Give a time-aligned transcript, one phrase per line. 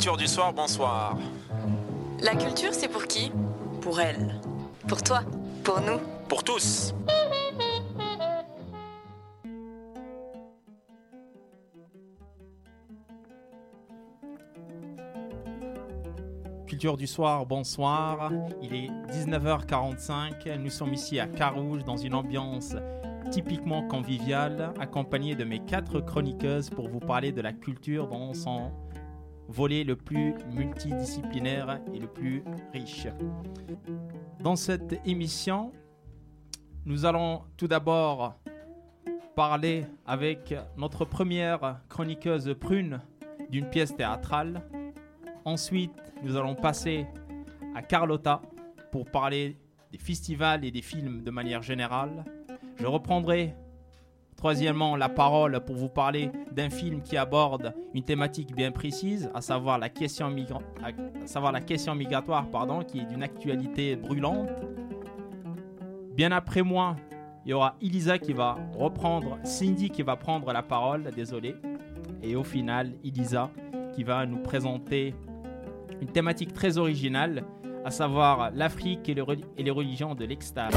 [0.00, 1.18] Culture du soir, bonsoir.
[2.22, 3.30] La culture, c'est pour qui?
[3.82, 4.40] Pour elle.
[4.88, 5.20] Pour toi
[5.62, 6.94] Pour nous Pour tous.
[16.66, 18.32] Culture du soir, bonsoir.
[18.62, 20.56] Il est 19h45.
[20.56, 22.74] Nous sommes ici à Carouge dans une ambiance
[23.30, 28.72] typiquement conviviale, accompagné de mes quatre chroniqueuses pour vous parler de la culture dans son
[29.50, 33.08] volet le plus multidisciplinaire et le plus riche.
[34.40, 35.72] Dans cette émission,
[36.86, 38.36] nous allons tout d'abord
[39.34, 43.00] parler avec notre première chroniqueuse prune
[43.50, 44.62] d'une pièce théâtrale.
[45.44, 45.92] Ensuite,
[46.22, 47.06] nous allons passer
[47.74, 48.40] à Carlotta
[48.92, 49.56] pour parler
[49.90, 52.24] des festivals et des films de manière générale.
[52.76, 53.54] Je reprendrai
[54.40, 59.42] troisièmement la parole pour vous parler d'un film qui aborde une thématique bien précise, à
[59.42, 60.30] savoir la question,
[61.94, 64.48] migratoire, pardon, qui est d'une actualité brûlante.
[66.16, 66.96] Bien après moi,
[67.44, 71.54] il y aura Elisa qui va reprendre, Cindy qui va prendre la parole, désolé.
[72.22, 73.50] Et au final, Elisa
[73.94, 75.14] qui va nous présenter
[76.00, 77.44] une thématique très originale,
[77.84, 79.16] à savoir l'Afrique et,
[79.58, 80.72] et les religions de l'extase.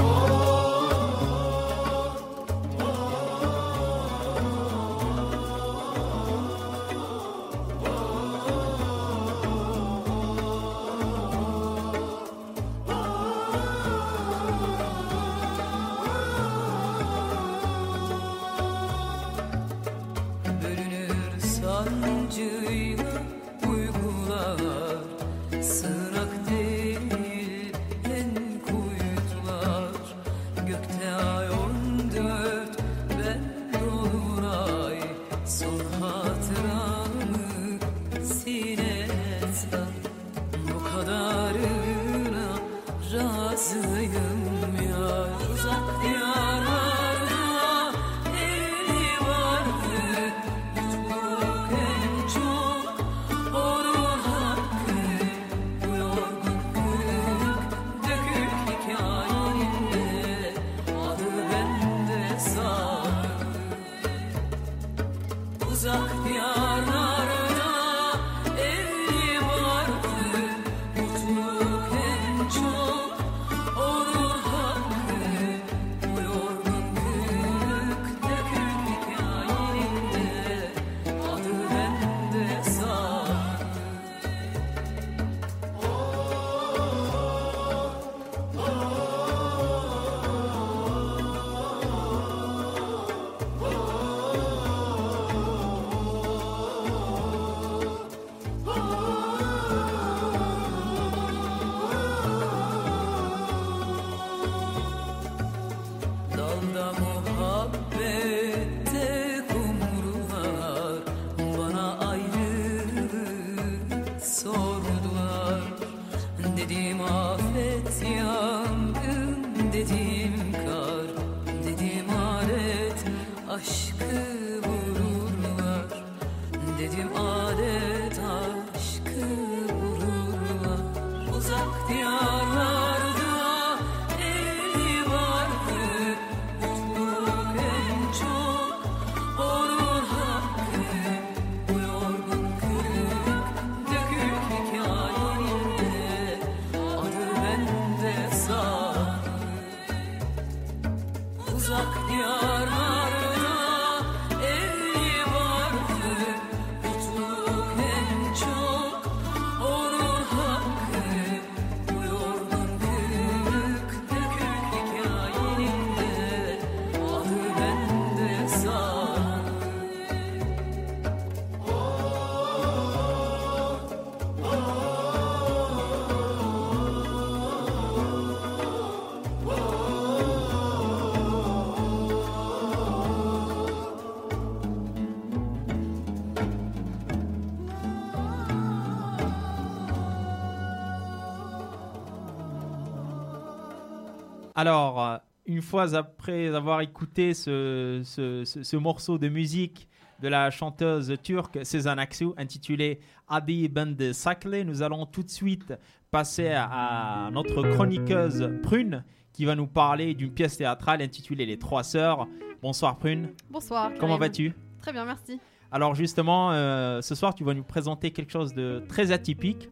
[194.55, 199.87] Alors, euh, une fois après avoir écouté ce, ce- ce- ce morceau de musique
[200.21, 205.73] de la chanteuse turque Sezen Aksu intitulé Adi Ben Sakle, nous allons tout de suite
[206.11, 209.03] passer à, notre chroniqueuse Prune
[209.33, 212.27] qui va nous parler d'une pièce théâtrale intitulée Les Trois Sœurs.
[212.61, 213.91] Bonsoir Prune, Bonsoir.
[213.99, 214.53] comment vas-tu?
[214.79, 215.39] Très bien, merci.
[215.71, 219.69] Alors justement, euh, ce soir, tu vas nous présenter quelque chose de très atypique,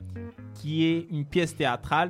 [0.55, 2.09] qui est une pièce théâtrale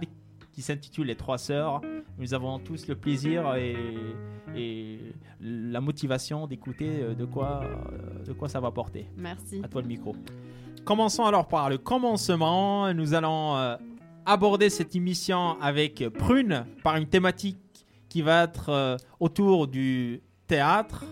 [0.52, 1.82] qui s'intitule Les Trois Sœurs.
[2.18, 3.76] Nous avons tous le plaisir et,
[4.56, 5.00] et
[5.40, 9.08] la motivation d'écouter euh, de quoi, euh, de quoi ça va porter.
[9.18, 9.62] Merci.
[9.64, 10.16] À toi le micro.
[10.84, 12.94] Commençons alors par le commencement.
[12.94, 13.76] Nous allons euh,
[14.26, 17.58] aborder cette émission avec Prune par une thématique
[18.10, 21.06] qui va être autour du théâtre,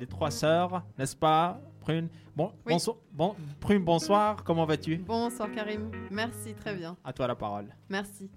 [0.00, 2.08] les trois sœurs, n'est-ce pas, Prune?
[2.34, 2.72] Bon, Oui.
[2.72, 4.42] bonsoir, bon, Prune, bonsoir.
[4.44, 4.96] Comment vas-tu?
[4.96, 5.90] Bonsoir Karim.
[6.10, 6.96] Merci, très bien.
[7.04, 7.66] À toi la parole.
[7.90, 8.30] Merci.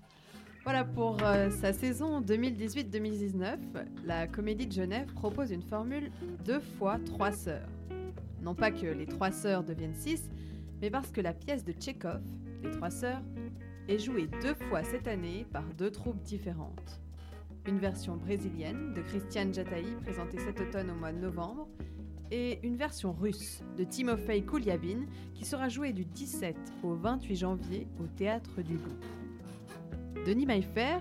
[0.71, 3.57] Voilà, pour euh, sa saison 2018-2019,
[4.05, 6.11] la Comédie de Genève propose une formule
[6.45, 7.67] deux fois trois sœurs.
[8.43, 10.29] Non pas que les trois sœurs deviennent six,
[10.79, 12.21] mais parce que la pièce de Tchekhov,
[12.61, 13.23] Les Trois Sœurs,
[13.87, 17.01] est jouée deux fois cette année par deux troupes différentes.
[17.65, 21.67] Une version brésilienne de Christiane Jataï, présentée cet automne au mois de novembre,
[22.29, 27.87] et une version russe de Timofei Kouliabine, qui sera jouée du 17 au 28 janvier
[27.99, 28.99] au Théâtre du Loup.
[30.25, 30.97] Denis Maillefer,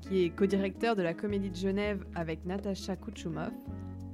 [0.00, 3.52] qui est co-directeur de la Comédie de Genève avec Natacha Kouchoumov,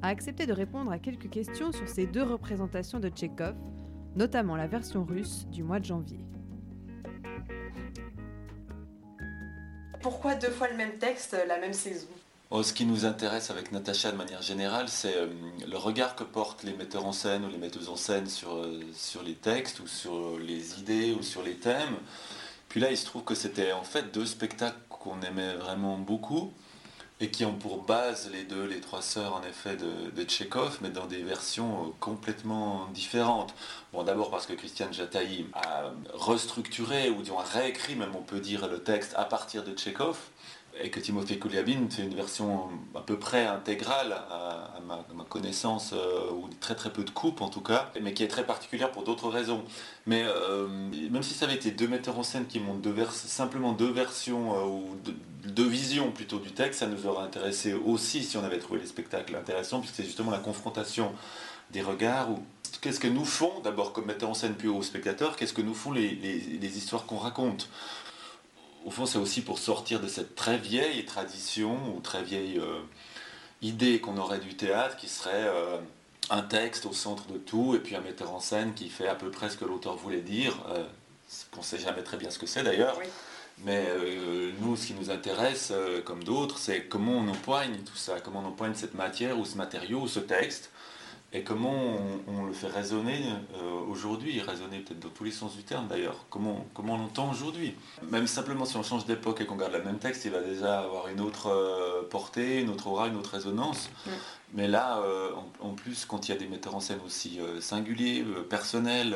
[0.03, 3.55] a accepté de répondre à quelques questions sur ces deux représentations de Tchekhov,
[4.17, 6.21] notamment la version russe du mois de janvier.
[10.01, 12.09] Pourquoi deux fois le même texte, la même saison?
[12.51, 15.27] Oh, ce qui nous intéresse avec Natacha de manière générale, c'est euh,
[15.71, 18.81] le regard que portent les metteurs en scène ou les metteuses en scène sur, euh,
[18.95, 21.97] sur les textes ou sur les idées ou sur les thèmes.
[22.69, 26.53] Puis là, il se trouve que c'était en fait deux spectacles qu'on aimait vraiment beaucoup
[27.21, 30.27] et qui ont pour base les deux, les trois sœurs en effet de, de
[30.81, 33.55] mais dans des versions euh, complètement différentes.
[33.93, 38.69] Bon, d'abord parce que Christiane Jataï a restructuré, ou a réécrit même on peut dire
[38.69, 40.17] le texte à partir de Tchekhov,
[40.83, 46.31] et que Timofey Kouliabine fait une version à peu près intégrale à, ma, connaissance, euh,
[46.33, 49.05] ou très très peu de coupes en tout cas, mais qui est très particulière pour
[49.05, 49.63] d'autres raisons.
[50.07, 50.67] Mais euh,
[51.11, 54.67] même si ça avait été deux metteurs en scène qui vers- simplement deux versions euh,
[54.67, 54.97] ou
[55.45, 58.87] deux, visions plutôt du texte, ça nous aurait intéressé aussi si on avait trouvé les
[58.87, 61.13] spectacles intéressants, puisque c'est justement la confrontation
[61.71, 62.39] des regards ou
[62.81, 65.75] qu'est-ce que nous font d'abord comme metteurs en scène puis aux spectateurs, qu'est-ce que nous
[65.75, 67.69] font les histoires qu'on raconte.
[68.89, 72.81] Au fond, c'est aussi pour sortir de cette très vieille tradition ou très vieille euh,
[73.61, 75.77] idée qu'on aurait du théâtre qui serait euh,
[76.31, 79.15] un texte au centre de tout et puis un metteur en scène qui fait à
[79.15, 80.87] peu près ce que l'auteur voulait dire, euh,
[81.51, 82.97] qu'on ne sait jamais très bien ce que c'est d'ailleurs.
[82.99, 83.05] Oui.
[83.67, 85.71] Mais euh, nous, ce qui nous intéresse,
[86.07, 89.59] comme d'autres, c'est comment on empoigne tout ça, comment on empoigne cette matière ou ce
[89.59, 90.71] matériau ou ce texte,
[91.33, 93.21] et comment on, on le fait résonner
[93.55, 97.31] euh, aujourd'hui, résonner peut-être dans tous les sens du terme d'ailleurs, comment, comment on l'entend
[97.31, 97.75] aujourd'hui?
[98.11, 100.81] Même simplement si on change d'époque et qu'on garde le même texte, il va déjà
[100.81, 103.91] avoir une autre euh, portée, une autre aura, une autre résonance.
[104.55, 105.31] Mais là, euh,
[105.61, 109.15] en, en plus, quand il y a des metteurs en scène aussi singuliers, personnels,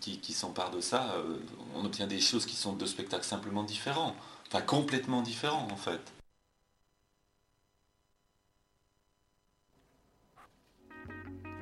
[0.00, 1.16] qui, qui s'emparent de ça,
[1.74, 4.14] on obtient des choses qui sont deux spectacles simplement différents,
[4.46, 6.00] enfin complètement différents en fait.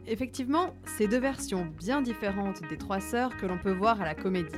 [0.07, 4.15] Effectivement, c'est deux versions bien différentes des trois sœurs que l'on peut voir à la
[4.15, 4.55] comédie.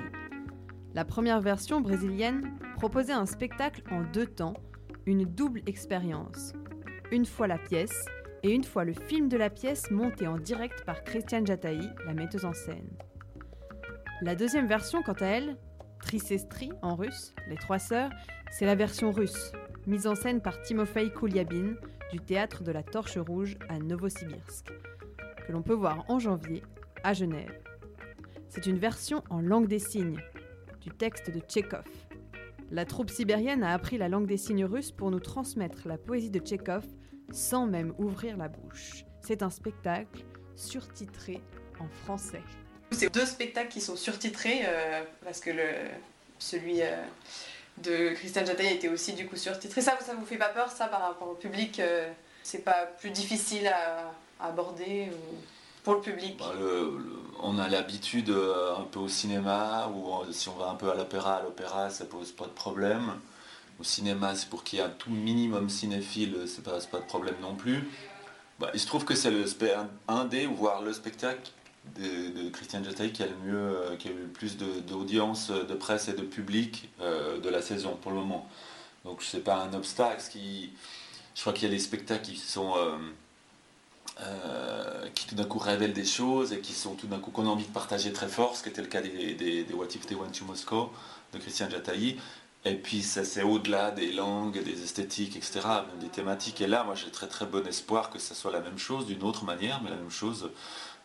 [0.92, 4.54] La première version brésilienne proposait un spectacle en deux temps,
[5.06, 6.52] une double expérience.
[7.12, 8.06] Une fois la pièce
[8.42, 12.14] et une fois le film de la pièce monté en direct par Christiane Jataï, la
[12.14, 12.90] metteuse en scène.
[14.22, 15.56] La deuxième version, quant à elle,
[16.00, 18.10] Trisestri en russe, les trois sœurs,
[18.50, 19.52] c'est la version russe,
[19.86, 21.76] mise en scène par Timofei Kouliabine
[22.12, 24.72] du théâtre de la Torche Rouge à Novosibirsk
[25.46, 26.62] que l'on peut voir en janvier
[27.04, 27.60] à Genève.
[28.48, 30.20] C'est une version en langue des signes
[30.80, 31.84] du texte de Tchekhov.
[32.70, 36.30] La troupe sibérienne a appris la langue des signes russe pour nous transmettre la poésie
[36.30, 36.84] de Tchekhov
[37.32, 39.04] sans même ouvrir la bouche.
[39.20, 40.24] C'est un spectacle
[40.56, 41.40] surtitré
[41.78, 42.42] en français.
[42.92, 45.68] C'est deux spectacles qui sont surtitrés euh, parce que le,
[46.38, 46.90] celui euh,
[47.78, 49.80] de Christiane Jataï était aussi du coup surtitré.
[49.80, 52.08] Ça, ça vous fait pas peur ça par rapport au public euh,
[52.42, 55.36] C'est pas plus difficile à, à aborder ou-
[55.82, 56.52] pour le public Bah,
[57.40, 60.90] on a l'habitude euh, un peu au cinéma, ou euh, si on va un peu
[60.90, 63.12] à l'opéra, à l'opéra ça pose pas de problème.
[63.78, 67.04] Au cinéma, c'est pour qu'il y ait un tout minimum cinéphile, c'est pas, pas de
[67.04, 67.88] problème non plus.
[68.58, 69.44] Bah, il se trouve que c'est le
[70.08, 71.52] un, des, voire le spectacle
[71.94, 75.74] de, Christiane Jataï qui a le mieux, euh, qui a eu le plus d'audience, de,
[75.74, 78.48] presse et de public euh, de la saison pour le moment.
[79.04, 80.22] Donc c'est pas un obstacle.
[80.22, 80.72] Ce qui,
[81.34, 82.74] je crois qu'il y a des spectacles qui sont
[84.20, 87.46] euh, qui tout d'un coup révèlent des choses et qui sont tout d'un coup qu'on
[87.46, 89.86] a envie de partager très fort, ce qui était le cas des, des, des What
[89.94, 90.90] If They Went to Moscow
[91.32, 92.16] de Christian Jataï.
[92.64, 96.60] Et puis ça c'est au-delà des langues, des esthétiques, etc., même des thématiques.
[96.60, 99.22] Et là, moi j'ai très très bon espoir que ça soit la même chose d'une
[99.22, 100.50] autre manière, mais la même chose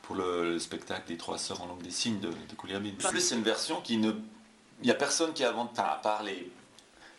[0.02, 2.96] pour le, le spectacle des trois sœurs en langue des signes de, de Kouliabine.
[3.06, 4.12] En plus, c'est une version qui ne.
[4.82, 6.52] Il n'y a personne qui invente, enfin, à part les,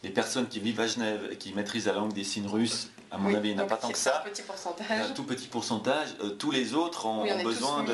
[0.03, 3.19] les personnes qui vivent à Genève et qui maîtrisent la langue des signes russes, à
[3.19, 4.23] mon Oui, avis, il n'y en a pas tant que ça.
[4.25, 5.11] Un petit Il y a pourcentage.
[5.11, 6.09] un tout petit pourcentage.
[6.25, 7.93] Euh, tous les autres ont, Oui, besoin de.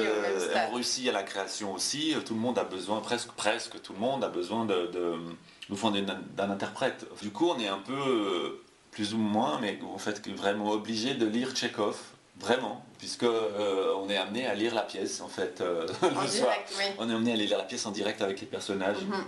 [0.56, 3.92] En Russie, à la création aussi, euh, tout le monde a besoin, presque, presque tout
[3.92, 5.14] le monde a besoin de, de,
[5.72, 6.02] enfin, d'un
[6.36, 7.04] d'un interprète.
[7.20, 11.14] Du coup, on est un peu, euh, plus ou moins, mais en fait, vraiment obligé
[11.14, 11.96] de lire Tchekhov.
[12.40, 16.12] Vraiment, puisque euh, on est amené à lire la pièce en fait euh, En le
[16.28, 16.28] soir.
[16.28, 16.84] direct, oui.
[16.98, 19.24] On est amené à lire la pièce en direct avec les personnages Mhm.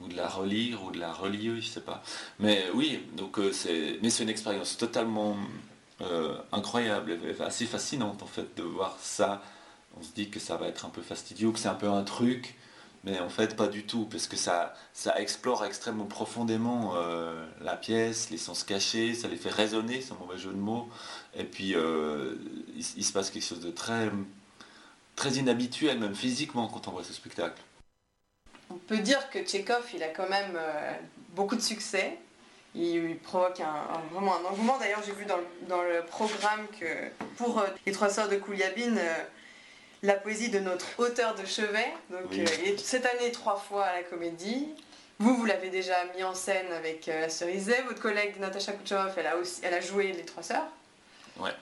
[0.00, 2.02] Ou de la relire ou de la relier, je sais pas.
[2.38, 5.36] Mais oui, donc euh, c'est, mais c'est une expérience totalement
[6.00, 9.42] euh, incroyable, assez fascinante en fait de voir ça.
[9.96, 12.02] On se dit que ça va être un peu fastidieux, que c'est un peu un
[12.02, 12.56] truc,
[13.04, 17.76] mais en fait pas du tout, parce que ça, ça explore extrêmement profondément euh, la
[17.76, 20.88] pièce, les sens cachés, ça les fait résonner, c'est un mauvais jeu de mots,
[21.36, 24.10] et puis il, il se passe quelque chose de très,
[25.14, 27.62] très inhabituel, même physiquement, quand on voit ce spectacle.
[28.70, 30.92] On peut dire que Tchekhov, il a quand même euh,
[31.30, 32.16] beaucoup de succès.
[32.74, 34.78] Il, provoque un, un- vraiment un engouement.
[34.78, 36.86] D'ailleurs, j'ai vu dans le, dans le programme que
[37.36, 39.14] pour euh, les trois sœurs de Kouliabine, euh,
[40.02, 41.86] la poésie de notre auteur de chevet.
[42.10, 42.40] Donc, Oui.
[42.40, 44.68] euh, il est cette année trois fois à la comédie.
[45.20, 47.80] Vous, vous l'avez déjà mis en scène avec la Cerisée.
[47.86, 50.66] Votre collègue Natacha Kucherov, elle a, aussi, elle a joué les trois sœurs.
[51.38, 51.52] Ouais.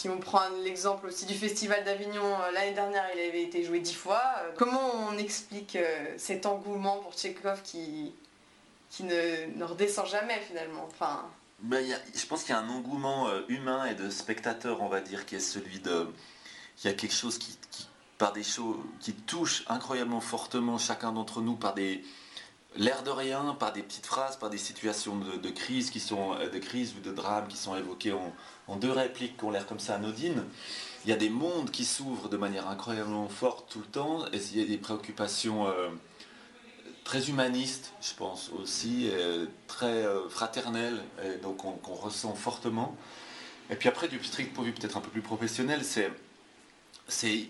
[0.00, 3.80] Si on prend l'exemple aussi du Festival d'Avignon, euh, l'année dernière il avait été joué
[3.80, 4.22] dix fois.
[4.38, 4.80] Euh, Comment
[5.10, 8.14] on explique euh, cet engouement pour Tchekhov qui,
[8.88, 10.88] qui ne, redescend jamais finalement?
[10.90, 11.26] Enfin,
[11.58, 15.26] Ben, je pense qu'il y a un engouement humain et de spectateur, on va dire,
[15.26, 16.06] qui est celui de.
[16.82, 21.12] Il y a quelque chose qui, qui- par des choses, qui touche incroyablement fortement chacun
[21.12, 22.02] d'entre nous par des.
[22.76, 26.48] L'air de rien, par des petites phrases, par des situations de, crise qui sont euh,
[26.48, 29.80] de crise ou de drame qui sont évoquées en, deux répliques qui ont l'air comme
[29.80, 30.44] ça anodines.
[31.04, 34.36] Il y a des mondes qui s'ouvrent de manière incroyablement forte tout le temps, et
[34.52, 35.88] il y a des préoccupations euh,
[37.02, 42.96] très humanistes, je pense aussi, et très euh, fraternelles, et donc on- qu'on ressent fortement.
[43.70, 46.12] Et puis après, du strict point de vue peut-être un peu plus professionnel, c'est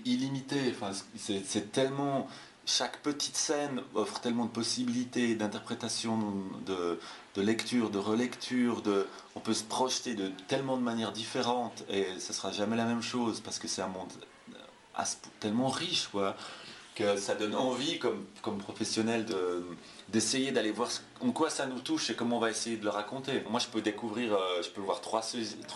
[0.06, 0.58] illimité.
[0.70, 2.28] Enfin, c'est tellement
[2.70, 6.18] chaque petite scène offre tellement de possibilités d'interprétation,
[6.66, 6.98] de,
[7.40, 8.82] lecture, de relecture,
[9.34, 13.02] on peut se projeter de tellement de manières différentes et ce sera jamais la même
[13.02, 14.12] chose parce que c'est un monde
[15.04, 16.36] ce- tellement riche quoi,
[16.94, 18.26] que ça donne envie comme,
[18.58, 19.64] professionnel de,
[20.08, 22.90] d'essayer d'aller voir en quoi ça nous touche et comment on va essayer de le
[22.90, 23.42] raconter.
[23.50, 25.22] Moi je peux découvrir, euh, je peux voir trois,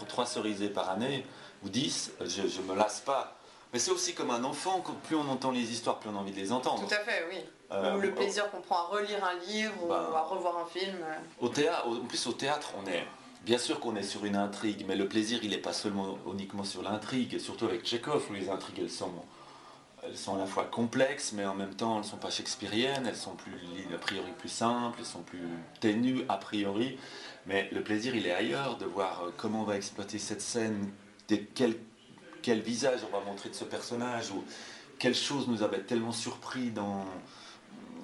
[0.09, 1.27] trois cerisés par année
[1.65, 3.37] ou dix, je, je me lasse pas.
[3.75, 6.31] Mais c'est aussi comme un enfant, plus on entend les histoires, plus on a envie
[6.31, 6.87] de les entendre.
[6.87, 7.38] tout à fait, oui.
[7.73, 10.97] Euh, ou le plaisir qu'on prend à relire un livre ou à revoir un film.
[11.40, 13.04] Au théâtre, en plus au théâtre, on est
[13.45, 16.62] bien sûr qu'on est sur une intrigue, mais le plaisir il n'est pas seulement uniquement
[16.62, 19.11] sur l'intrigue, surtout avec Tchekhov où les intrigues elles sont,
[20.04, 23.16] elles sont à la fois complexes, mais en même temps elles sont pas shakespeariennes, elles
[23.16, 23.52] sont plus
[23.93, 25.49] a priori plus simples, elles sont plus
[25.81, 26.97] ténues a priori,
[27.47, 30.93] mais le plaisir il est ailleurs de voir euh, comment on va exploiter cette scène,
[31.54, 31.75] quel,
[32.45, 34.45] quel visage on va montrer de ce personnage ou
[34.99, 37.07] quelle chose nous avait tellement surpris dans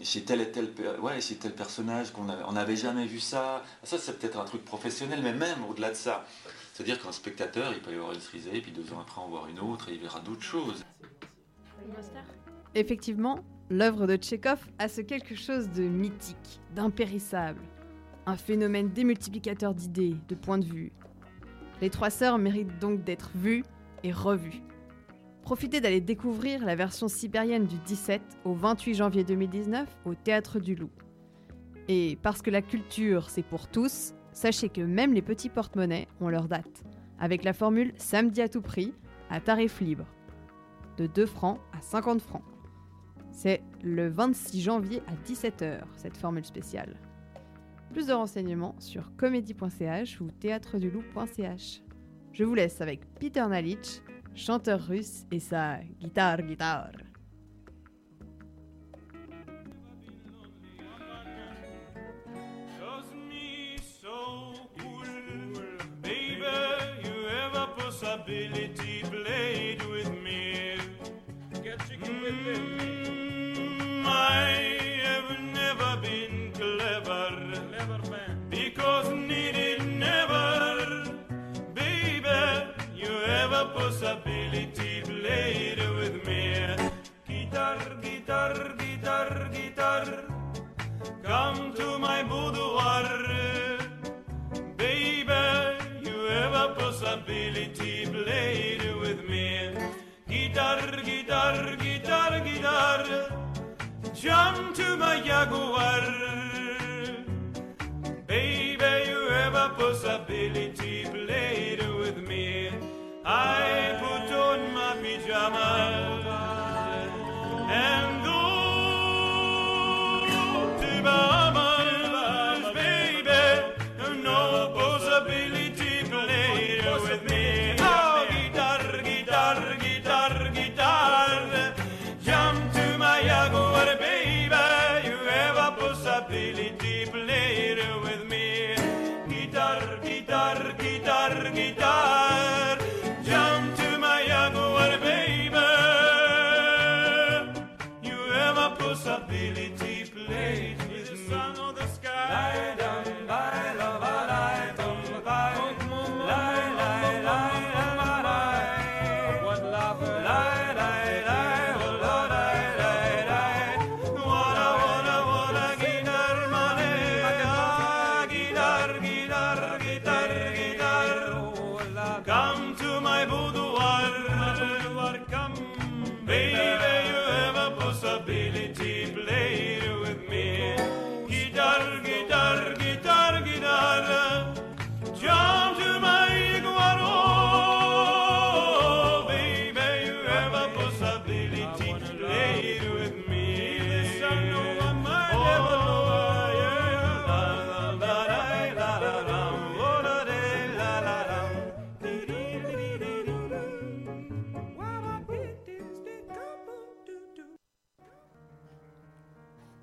[0.00, 3.62] chez tel et tel, ouais, chez tel personnage qu'on on n'avait jamais vu ça.
[3.82, 6.24] Ça, c'est peut-être un truc professionnel, mais même au-delà de ça.
[6.72, 9.46] C'est-à-dire qu'un spectateur, il peut y avoir une cerisée, puis deux ans après en voir
[9.46, 10.82] une autre, et il verra d'autres choses.
[12.74, 17.60] Effectivement, l'œuvre de Tchekhov a ce quelque chose de mythique, d'impérissable.
[18.24, 20.92] Un phénomène démultiplicateur d'idées, de points de vue.
[21.82, 23.64] Les trois sœurs méritent donc d'être vues
[24.04, 24.62] et revues.
[25.42, 30.74] Profitez d'aller découvrir la version sibérienne du 17 au 28 janvier 2019 au Théâtre du
[30.74, 30.90] Loup.
[31.88, 36.28] Et parce que la culture, c'est pour tous, sachez que même les petits porte-monnaies ont
[36.28, 36.84] leur date,
[37.18, 38.94] avec la formule samedi à tout prix,
[39.28, 40.06] à tarif libre,
[40.98, 42.44] de 2 francs à 50 francs.
[43.32, 46.96] C'est le 26 janvier à 17h, cette formule spéciale.
[47.92, 51.82] Plus de renseignements sur comédie.ch ou théâtreduloup.ch.
[52.32, 54.00] Je vous laisse avec Peter Nalitch,
[54.34, 55.78] chanteur russe, et sa
[56.40, 56.92] guitare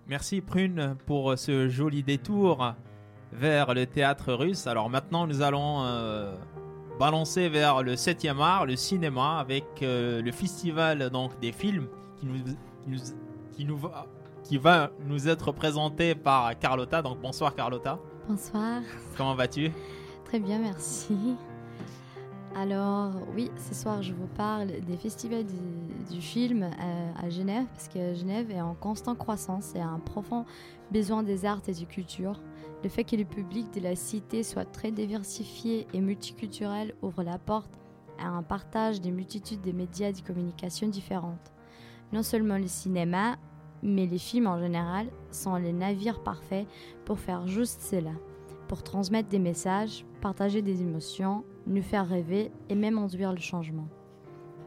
[0.09, 2.73] Merci Prune pour ce joli détour
[3.33, 4.65] vers le théâtre russe.
[4.65, 6.33] Alors maintenant, nous allons euh,
[6.97, 12.25] balancer vers le 7e art, le cinéma, avec euh, le festival donc, des films qui,
[12.25, 12.99] nous, qui, nous,
[13.51, 14.05] qui, nous va,
[14.43, 17.01] qui va nous être présenté par Carlotta.
[17.01, 18.81] Donc bonsoir Carlotta, Bonsoir,
[19.17, 19.71] comment vas-tu?
[20.23, 21.35] Très bien, merci.
[22.55, 27.65] Alors oui, ce soir je vous parle des festivals du, du film euh, à Genève,
[27.73, 30.45] parce que Genève est en constante croissance et a un profond
[30.91, 32.41] besoin des arts et du culture.
[32.83, 37.37] Le fait que le public de la cité soit très diversifié et multiculturel ouvre la
[37.37, 37.71] porte
[38.19, 41.51] à un partage des multitudes de médias de communication différentes.
[42.13, 43.37] Non seulement le cinéma,
[43.83, 46.67] mais les films en général sont les navires parfaits
[47.05, 48.11] pour faire juste cela
[48.67, 53.87] pour transmettre des messages, partager des émotions, nous faire rêver et même induire le changement.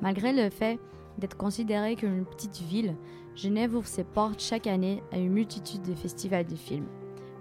[0.01, 0.79] Malgré le fait
[1.19, 2.97] d'être considérée comme une petite ville,
[3.35, 6.89] Genève ouvre ses portes chaque année à une multitude de festivals de films.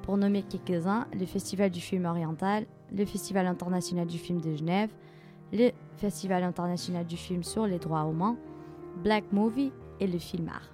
[0.03, 4.89] Pour nommer quelques-uns, le Festival du film oriental, le Festival international du film de Genève,
[5.51, 8.37] le Festival international du film sur les droits humains,
[9.03, 10.69] Black Movie et le Film Art.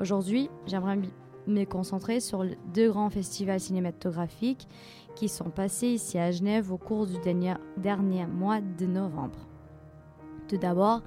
[0.00, 0.98] Aujourd'hui, j'aimerais
[1.46, 4.68] me concentrer sur deux grands festivals cinématographiques
[5.14, 9.38] qui sont passés ici à Genève au cours du dernier mois de novembre.
[10.48, 11.02] Tout d'abord,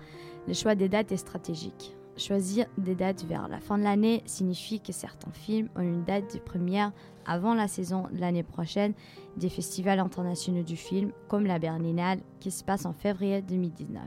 [0.48, 1.96] le choix des dates est stratégique.
[2.18, 6.34] Choisir des dates vers la fin de l'année signifie que certains films ont une date
[6.34, 6.94] de première
[7.26, 8.94] avant la saison de l'année prochaine
[9.36, 14.02] des festivals internationaux du film, comme la Berlinale, qui se passe en février 2019.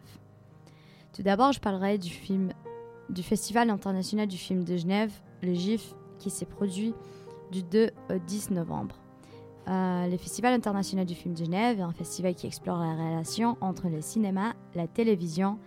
[1.12, 2.51] Tout d'abord, je parlerai du, film,
[3.11, 6.94] du Festival international du film de Genève, le GIF, qui s'est produit
[7.53, 8.94] du 2 au 10 novembre.
[9.68, 13.59] Euh, le Festival international du film de Genève est un festival qui explore la relation
[13.61, 15.59] entre le cinéma, la télévision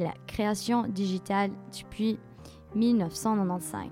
[0.00, 2.18] la création digitale depuis
[2.74, 3.88] 1995.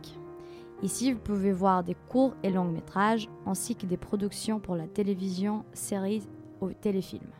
[0.82, 4.86] Ici, vous pouvez voir des courts et longs métrages ainsi que des productions pour la
[4.86, 6.28] télévision, séries
[6.60, 7.32] ou téléfilms.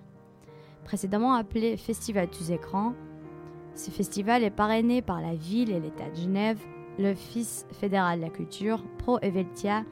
[0.85, 2.95] Précédemment appelé Festival tous écrans,
[3.75, 6.61] ce festival est parrainé par la ville et l'État de Genève,
[6.99, 9.85] l'Office fédéral de la culture, Pro Eveltia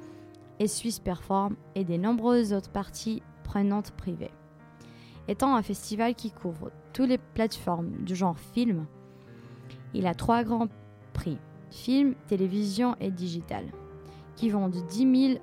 [0.61, 4.31] et Suisse Perform et des nombreuses autres parties prenantes privées.
[5.27, 8.87] Étant un festival qui couvre toutes les plateformes du genre film,
[9.95, 10.69] il a trois grands
[11.13, 11.39] prix
[11.71, 13.65] film, télévision et digital,
[14.37, 15.41] qui vont de 10 000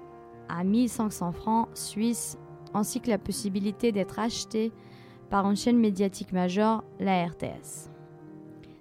[0.48, 2.38] à 1500 francs suisses,
[2.74, 4.72] ainsi que la possibilité d'être acheté
[5.30, 7.90] par une chaîne médiatique majeure, la RTS.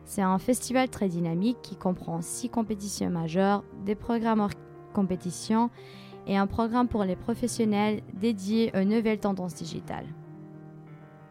[0.05, 4.51] C'est un festival très dynamique qui comprend six compétitions majeures, des programmes hors
[4.95, 5.71] compétition
[6.27, 10.07] et un programme pour les professionnels dédié aux nouvelles tendances digitales.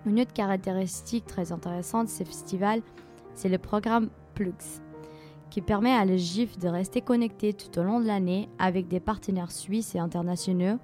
[0.08, 2.82] Une autre caractéristique très intéressante de ce festival,
[3.34, 4.82] c'est le programme Plux,
[5.50, 9.02] qui permet à le GIF de rester connecté tout au long de l'année avec des
[9.02, 10.80] partenaires suisses et internationaux,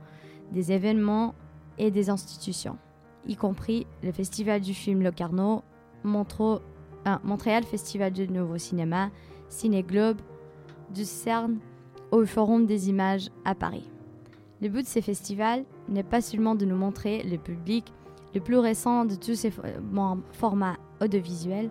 [0.52, 1.36] des événements
[1.78, 2.78] et des institutions,
[3.26, 5.64] y compris le Festival du film Locarno,
[6.04, 9.10] un Montréal Festival du Nouveau Cinéma,
[9.48, 10.20] Ciné Globe,
[10.94, 11.60] du CERN
[12.12, 13.90] au Forum des images à Paris.
[14.62, 17.86] Le but de ces festivals n'est pas seulement de nous montrer le public
[18.34, 21.70] le plus récent de tous ces bon, formats audiovisuels,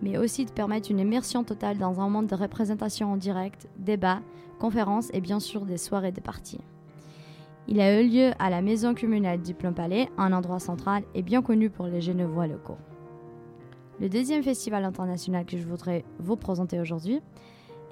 [0.00, 4.20] mais aussi de permettre une immersion totale dans un monde de représentation en direct, débats,
[4.58, 6.60] conférences et bien sûr des soirées de parties.
[7.68, 11.22] Il a eu lieu à la maison communale du Plomb Palais, un endroit central et
[11.22, 12.78] bien connu pour les Genevois locaux.
[14.00, 17.20] Le deuxième festival international que je voudrais vous présenter aujourd'hui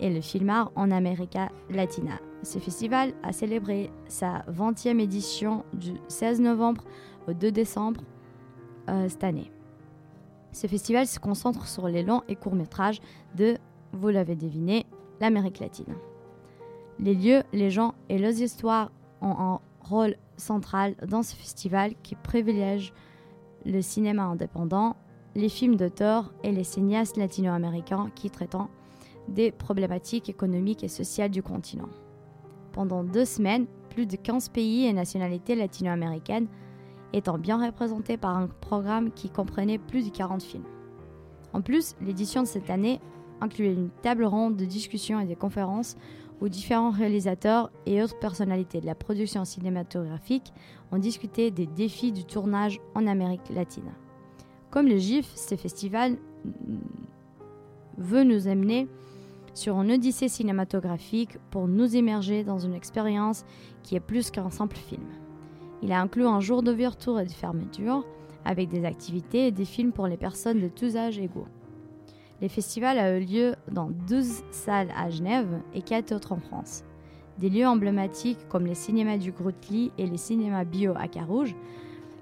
[0.01, 2.19] est le Filmar en América Latina.
[2.43, 6.85] Ce festival a célébré sa 20e édition du 16 novembre
[7.31, 8.03] au 2 décembre
[8.89, 9.51] euh, cette année.
[10.53, 13.01] Ce festival se concentre sur les longs et courts métrages
[13.37, 13.57] de,
[13.93, 14.85] vous l'avez deviné,
[15.21, 15.95] l'Amérique latine.
[16.99, 18.91] Les lieux, les gens et leurs histoires
[19.21, 22.93] ont un rôle central dans ce festival qui privilège
[23.65, 24.97] le cinéma indépendant,
[25.35, 28.57] les films d'auteur et les cinéastes latino-américains qui traitent
[29.29, 31.89] des problématiques économiques et sociales du continent.
[32.73, 36.49] Pendant deux semaines, plus de 15 pays et nationalités latino-américaines
[37.13, 40.65] étant bien représentés par un programme qui comprenait plus de 40 films.
[41.53, 43.01] En plus, l'édition de cette année
[43.41, 45.97] incluait une table ronde de discussions et des conférences
[46.41, 50.53] où différents réalisateurs et autres personnalités de la production cinématographique
[50.91, 53.93] ont discuté des défis du tournage en Amérique latine.
[54.71, 56.13] Comme le GIF, ce festival
[56.45, 56.77] mm,
[57.99, 58.89] veut nous amener
[59.53, 63.45] sur une odyssée cinématographique pour nous immerger dans une expérience
[63.83, 65.05] qui est plus qu'un simple film.
[65.83, 68.05] Il a inclus un jour d'ouverture et de fermeture,
[68.45, 71.49] avec des activités et des films pour les personnes de tous âges égaux.
[72.41, 76.85] Le festival a eu lieu dans 12 salles à Genève et 4 autres en France.
[77.39, 81.55] Des lieux emblématiques comme les cinémas du Grootly et les cinémas bio à Carouge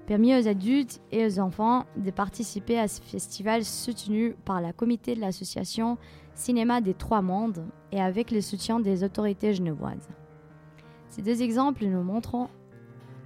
[0.09, 5.13] permis aux adultes et aux enfants de participer à ce festival soutenu par la comité
[5.13, 5.99] de l'association
[6.33, 10.09] Cinéma des Trois Mondes et avec le soutien des autorités genevoises.
[11.09, 12.49] Ces deux exemples nous montrent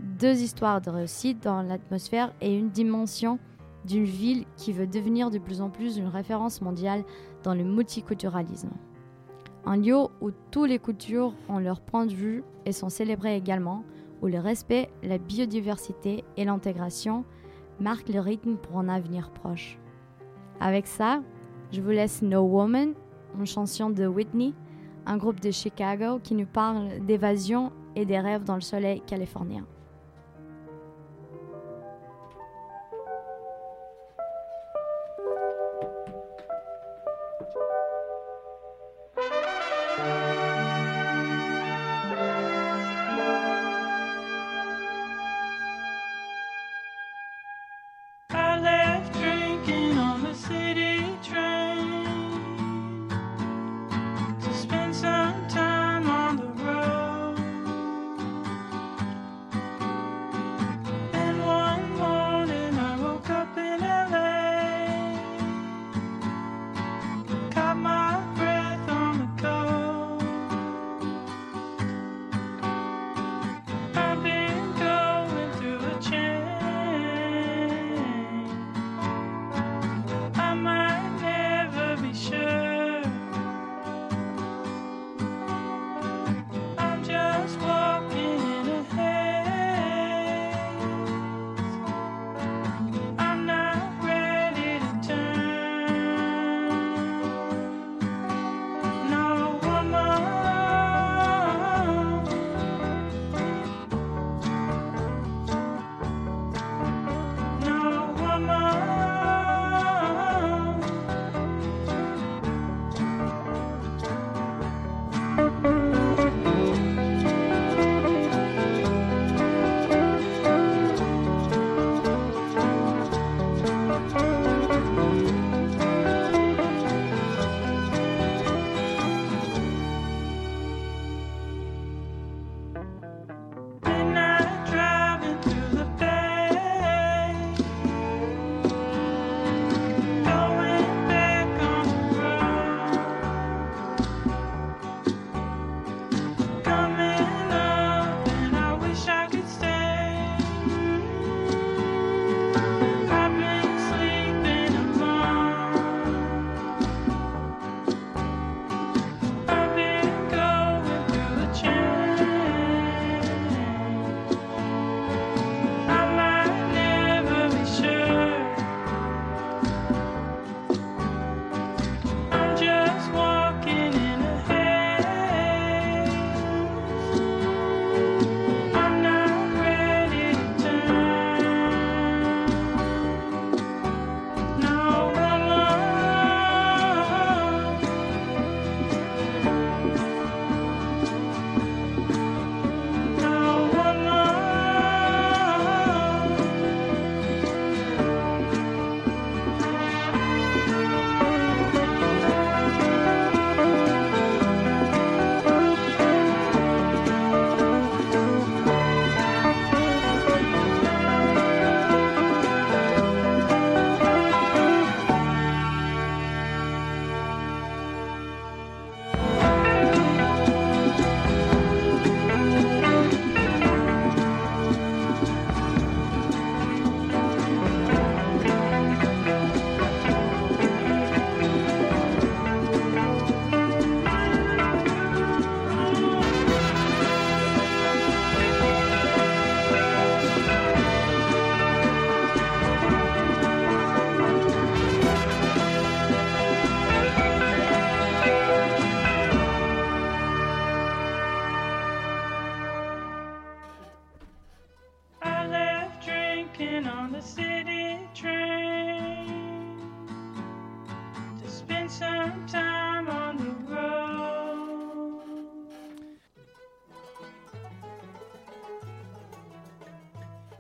[0.04, 3.40] deux histoires de réussite dans l'atmosphère et une dimension
[3.86, 7.04] d'une ville qui veut devenir de plus en plus une référence mondiale
[7.44, 8.72] dans le multiculturalisme.
[9.66, 13.84] Un lieu où toutes les cultures ont leur point de vue et sont célébrées également,
[14.22, 17.24] où le respect, la biodiversité et l'intégration
[17.80, 19.80] marquent le rythme pour un avenir proche.
[20.60, 21.22] Avec ça,
[21.72, 22.94] je vous laisse No Woman,
[23.38, 24.54] une chanson de Whitney,
[25.06, 29.66] un groupe de Chicago qui nous parle d'évasion et des rêves dans le soleil californien.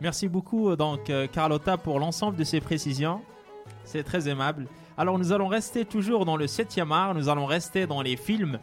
[0.03, 3.21] Merci beaucoup euh, donc euh, Carlotta pour l'ensemble de ces précisions.
[3.85, 4.67] C'est très aimable.
[4.97, 8.59] Alors nous allons rester toujours dans le 7e art, nous allons rester dans les films.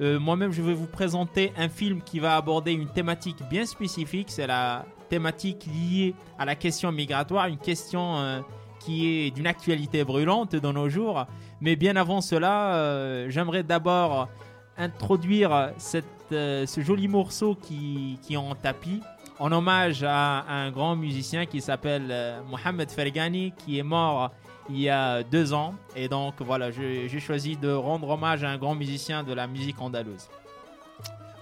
[0.00, 4.32] Euh, Moi-même je vais vous présenter un film qui va aborder une thématique bien spécifique,
[4.32, 8.42] c'est la thématique liée à la question migratoire, une question
[8.80, 11.26] qui est d'une actualité brûlante de nos jours.
[11.60, 14.28] Mais bien avant cela, j'aimerais d'abord
[14.76, 19.02] introduire cette, ce joli morceau qui, qui est en tapis
[19.40, 24.30] en hommage à un grand musicien qui s'appelle euh, Mohamed Fergani, qui est mort
[24.68, 25.74] il y a deux ans.
[25.96, 29.80] Et donc voilà, j'ai choisi de rendre hommage à un grand musicien de la musique
[29.80, 30.28] andalouse.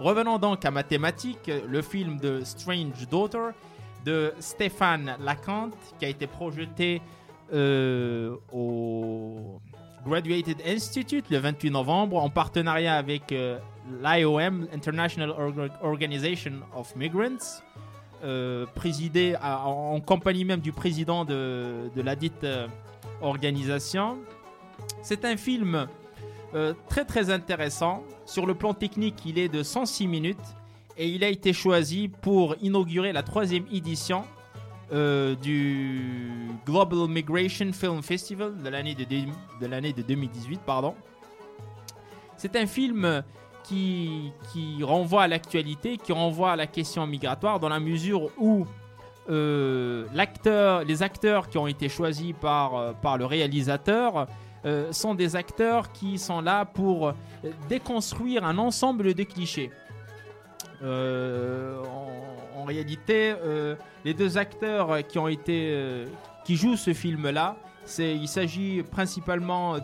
[0.01, 3.49] Revenons donc à ma thématique, le film de Strange Daughter
[4.05, 7.03] de Stéphane Lacante, qui a été projeté
[7.53, 9.61] euh, au
[10.07, 13.59] Graduated Institute le 28 novembre en partenariat avec euh,
[14.03, 17.61] l'IOM, International Org- Organization of Migrants,
[18.25, 22.67] euh, présidé en, compagnie même du président de, de la dite euh,
[23.21, 24.19] organisation.
[25.03, 25.87] C'est un film
[26.55, 28.03] euh, très très intéressant.
[28.27, 30.39] Sur le plan technique, il est de 106 minutes
[30.97, 34.25] et il a été choisi pour inaugurer la troisième édition
[35.43, 36.01] du
[36.65, 39.27] Global Migration Film Festival de l'année de, deux-
[39.61, 40.61] de l'année de 2018.
[40.65, 40.95] Pardon.
[42.39, 43.23] C'est un film
[43.69, 44.33] qui,
[44.83, 48.67] renvoie à l'actualité, qui renvoie à la question migratoire dans la mesure où
[49.31, 50.07] euh,
[50.87, 54.27] les acteurs qui ont été choisis par, euh, par le réalisateur
[54.65, 57.13] euh, sont des acteurs qui sont là pour
[57.69, 59.71] déconstruire un ensemble de clichés.
[60.83, 63.35] En, réalité,
[64.05, 66.05] les deux acteurs qui ont été
[66.45, 67.57] qui jouent ce film-là,
[67.99, 69.77] il s'agit principalement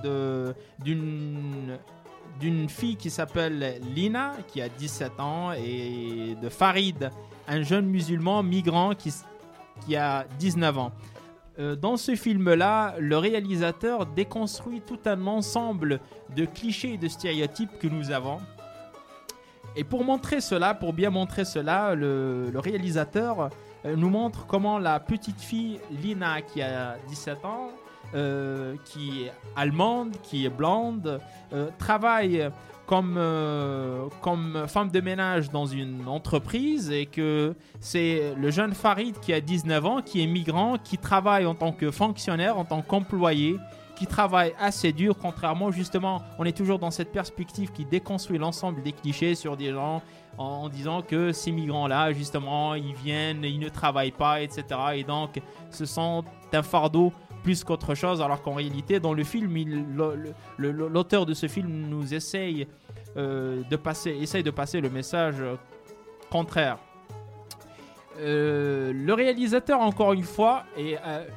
[0.79, 1.79] d'une
[2.41, 7.11] d'une fille qui s'appelle Lina, qui a 17 ans, et de Farid,
[7.49, 9.13] un jeune musulman migrant qui,
[9.87, 10.93] qui a 19 ans.
[11.59, 16.01] Euh, dans ce film-là, le réalisateur déconstruit tout un ensemble
[16.35, 18.41] de clichés et de stéréotypes que nous avons.
[19.77, 23.51] Et pour montrer cela, pour bien montrer cela, le, le réalisateur
[23.85, 27.71] euh, nous montre comment la petite fille Lina, qui a 17 ans,
[28.15, 31.21] euh, qui est allemande, qui est blonde,
[31.53, 32.49] euh, travaille
[32.87, 39.19] comme, euh, comme femme de ménage dans une entreprise et que c'est le jeune Farid
[39.19, 42.83] qui a 19 ans, qui est migrant, qui travaille en tant que fonctionnaire, en tant
[42.83, 43.57] qu'employé,
[43.97, 48.83] qui travaille assez dur, contrairement justement, on est toujours dans cette perspective qui déconstruit l'ensemble
[48.83, 50.03] des clichés sur des gens
[50.39, 54.65] en, disant que ces migrants-là, justement, ils viennent, ils ne travaillent pas, etc.
[54.97, 57.13] Et donc, ce sont un fardeau
[57.45, 59.55] plus qu'autre chose, alors qu'en réalité, dans le film,
[60.59, 62.67] l'auteur de ce film nous essaye
[63.17, 65.55] euh, de passer, essaye de passer le message euh,
[66.31, 66.79] contraire.
[68.19, 70.97] Euh, le réalisateur, encore une fois, et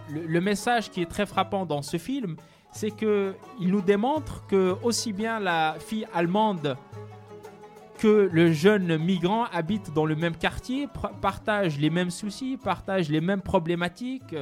[0.09, 2.37] le, message qui est très frappant dans ce film,
[2.71, 6.77] c'est que il nous démontre que aussi bien la fille allemande
[7.97, 10.87] que le jeune migrant habitent dans le même quartier,
[11.19, 14.35] partagent les mêmes soucis, partagent les mêmes problématiques,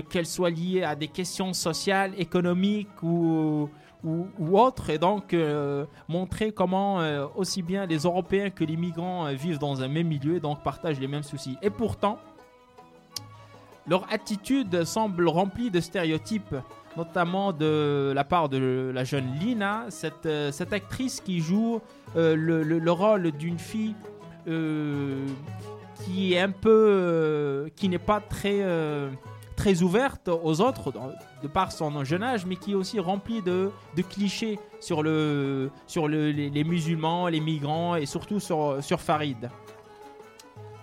[0.00, 3.68] qu'elles soient liées à des questions sociales, économiques ou,
[4.52, 9.32] autres, et donc euh, montrer comment euh, aussi bien les Européens que les migrants euh,
[9.34, 11.56] vivent dans un même milieu et donc partagent les mêmes soucis.
[11.62, 12.18] Et pourtant,
[13.86, 16.56] leur attitude semble remplie de stéréotypes,
[16.96, 21.80] notamment de la part de la jeune Lina, cette, euh, actrice qui joue
[22.16, 23.94] euh, le, le- le rôle d'une fille
[24.48, 25.24] euh,
[26.04, 29.08] qui est un peu, euh, qui n'est pas très, euh,
[29.56, 30.92] très ouverte aux autres
[31.42, 33.70] de par son jeune âge, mais qui est aussi remplie de,
[34.10, 39.50] clichés sur, le, sur le- les, musulmans, les migrants et surtout sur, sur Farid.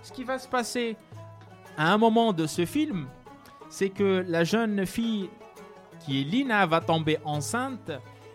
[0.04, 0.96] Ce qui va se passer
[1.78, 3.08] à un moment de ce film,
[3.70, 5.30] c'est que la jeune fille
[6.06, 7.92] qui est Lina va tomber enceinte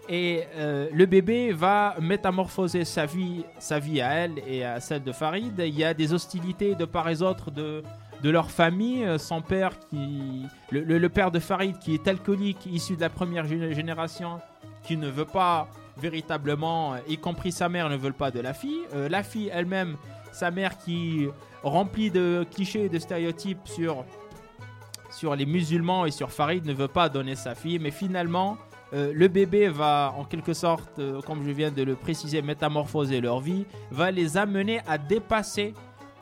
[0.08, 5.02] et euh, le bébé va métamorphoser sa vie, sa vie à elle et à celle
[5.02, 5.54] de Farid.
[5.58, 7.82] Il y a des hostilités de part et d'autre de,
[8.22, 9.04] de leur famille.
[9.04, 13.46] Euh, Son père, qui, le, père de Farid, qui est alcoolique, issu de la première
[13.46, 14.40] gé- génération,
[14.82, 18.54] qui ne veut pas véritablement, euh, y compris sa mère, ne veulent pas de la
[18.54, 18.80] fille.
[18.94, 19.96] Euh, la fille elle-même,
[20.32, 21.28] sa mère qui
[21.62, 24.04] remplie de clichés et de stéréotypes sur
[25.10, 28.56] sur les musulmans et sur Farid ne veut pas donner sa fille, mais finalement,
[28.92, 33.64] le bébé va, en quelque sorte, comme je viens de le préciser, métamorphoser leur vie,
[33.92, 35.72] va les amener à dépasser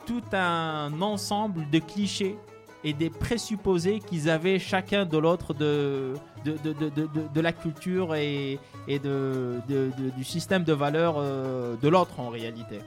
[0.05, 2.37] tout un ensemble de clichés
[2.83, 6.13] et des présupposés qu'ils avaient chacun de l'autre de,
[6.43, 9.61] de, de, de, de- la culture et, et de-
[10.17, 12.79] du système de valeurs euh, de l'autre en réalité.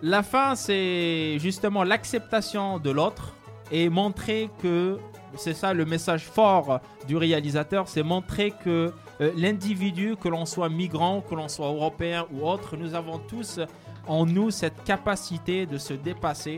[0.00, 3.34] La fin, c'est justement l'acceptation de l'autre
[3.72, 4.98] et montrer que,
[5.36, 10.68] c'est ça le message fort du réalisateur, c'est montrer que euh, l'individu, que l'on soit
[10.68, 13.58] migrant, que l'on soit européen ou autre, nous avons tous
[14.08, 16.56] en nous cette capacité de se dépasser.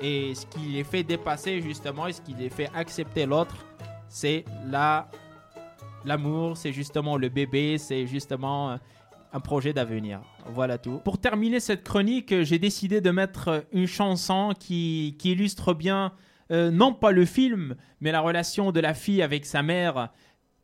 [0.00, 3.66] Et ce qui les fait dépasser justement, et ce qui les fait accepter l'autre,
[4.08, 5.08] c'est la
[6.04, 8.76] l'amour, c'est justement le bébé, c'est justement euh,
[9.32, 10.20] un projet d'avenir.
[10.46, 10.98] Voilà tout.
[11.04, 16.12] Pour terminer cette chronique, j'ai décidé de mettre euh, une chanson qui, qui illustre bien,
[16.50, 20.10] euh, non pas le film, mais la relation de la fille avec sa mère.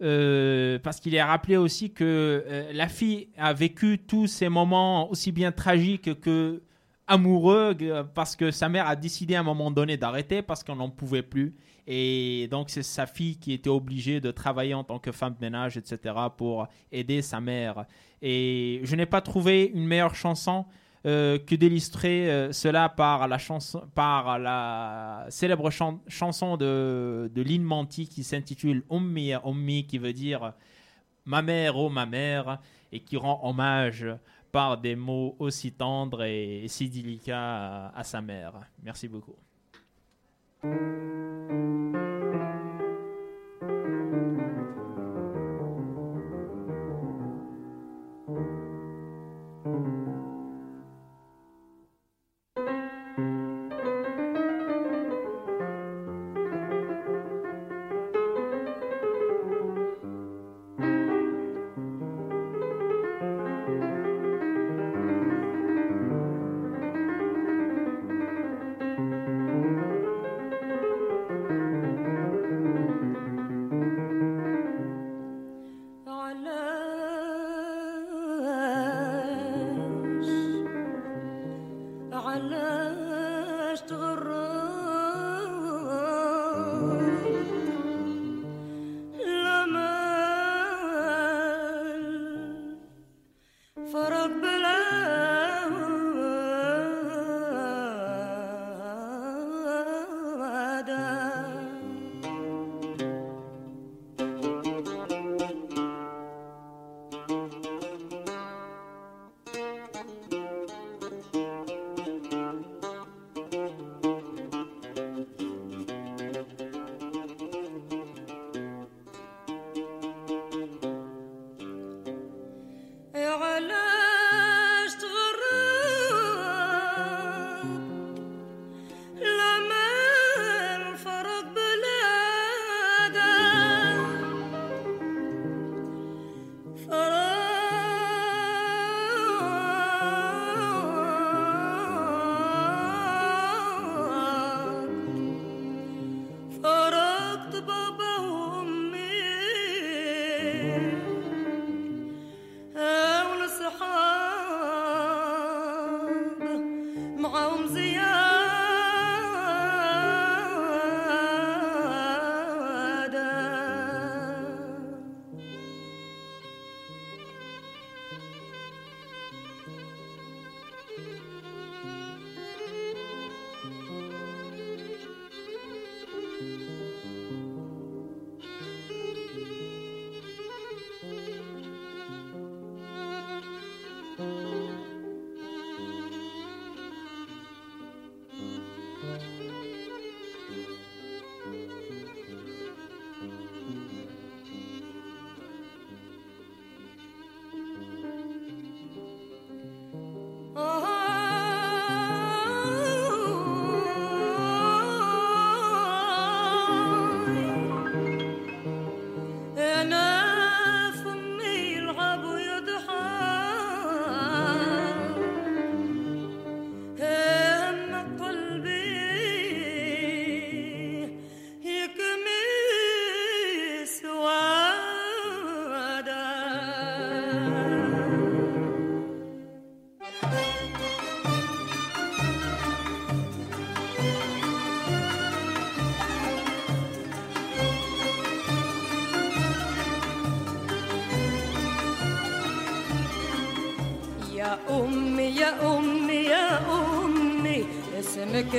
[0.03, 5.09] Euh, parce qu'il est rappelé aussi que euh, la fille a vécu tous ces moments
[5.11, 6.63] aussi bien tragiques que
[7.07, 7.77] amoureux,
[8.15, 11.23] parce que sa mère a décidé à un moment donné d'arrêter parce qu'on n'en pouvait
[11.23, 11.55] plus.
[11.87, 15.41] Et donc c'est sa fille qui était obligée de travailler en tant que femme de
[15.41, 17.85] ménage, etc., pour aider sa mère.
[18.23, 20.65] Et je n'ai pas trouvé une meilleure chanson
[21.07, 27.43] euh, que d'illustrer euh, cela par la, chanson, par la célèbre chan- chanson de, de
[27.43, 30.53] Lynn Manti qui s'intitule Ummi ya Ummi, qui veut dire
[31.27, 32.59] Ma mère, oh ma mère,
[32.93, 34.07] et qui rend hommage
[34.53, 38.53] par des mots aussi tendres et si délicats à sa mère.
[38.83, 39.35] Merci beaucoup.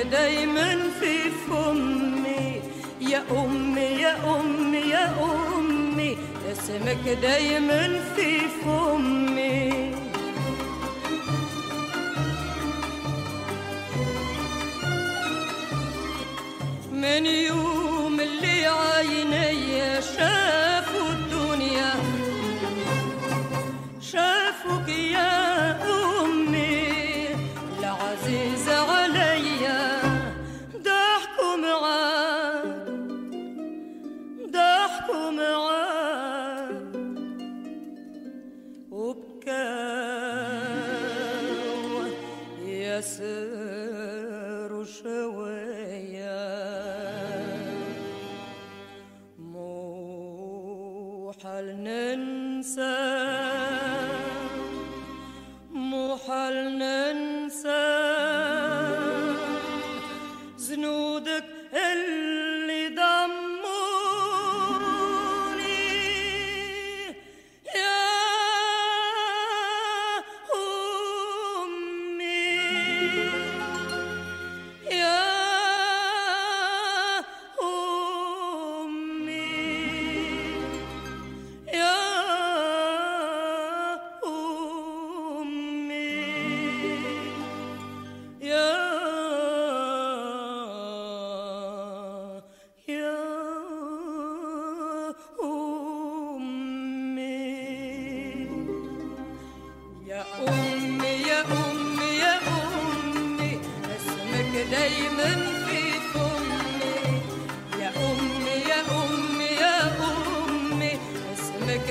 [0.03, 2.61] دايما في فمي.
[3.01, 6.17] يا أمي يا أمي يا أمي
[6.53, 8.94] سمك دايما في فمي.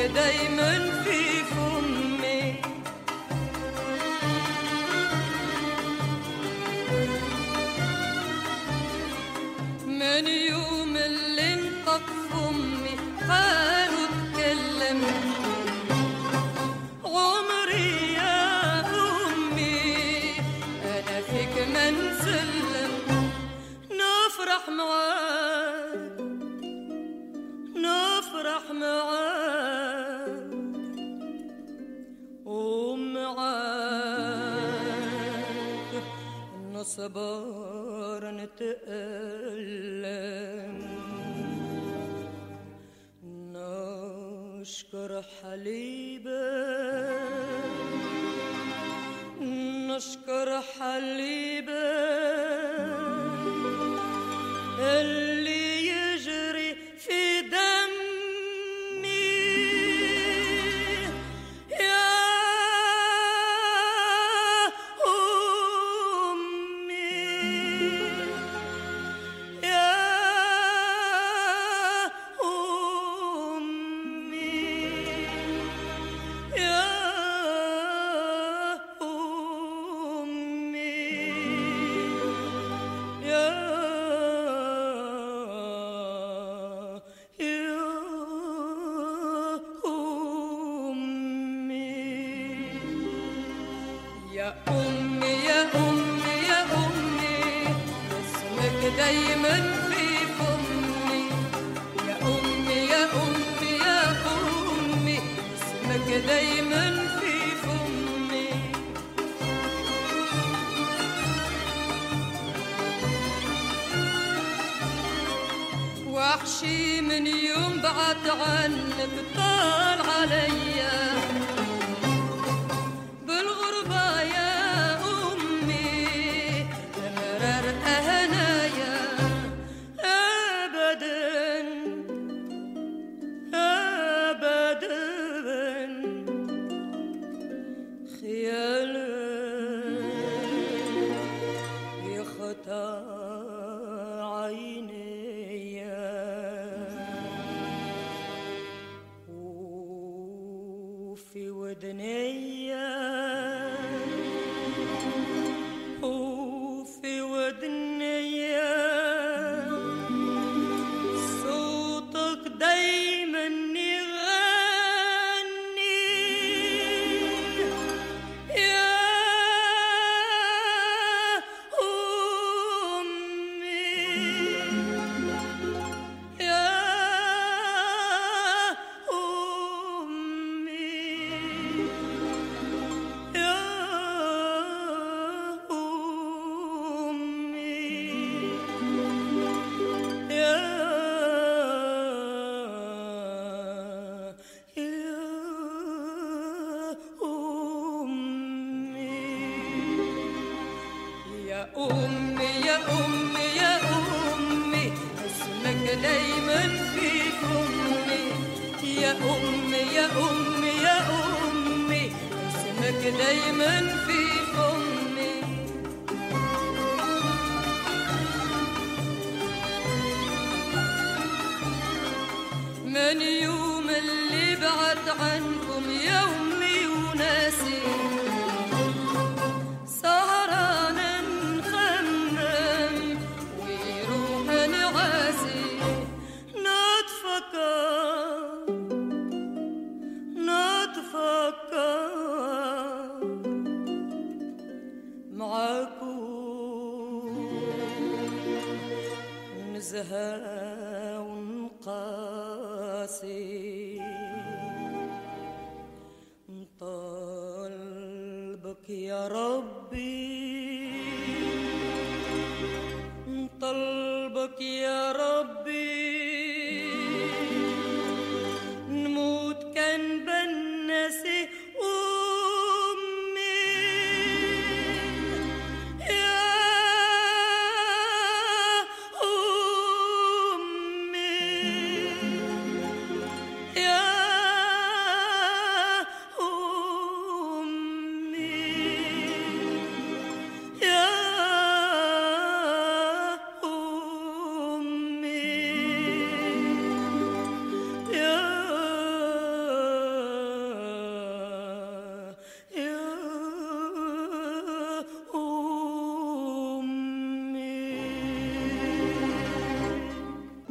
[0.08, 0.93] دايما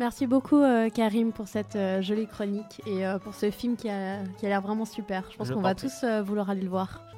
[0.04, 3.88] Merci beaucoup euh, Karim pour cette euh, jolie chronique et euh, pour ce film qui
[3.90, 5.24] a, qui a l'air vraiment super.
[5.32, 7.13] Je pense qu'on va tous vouloir aller le voir.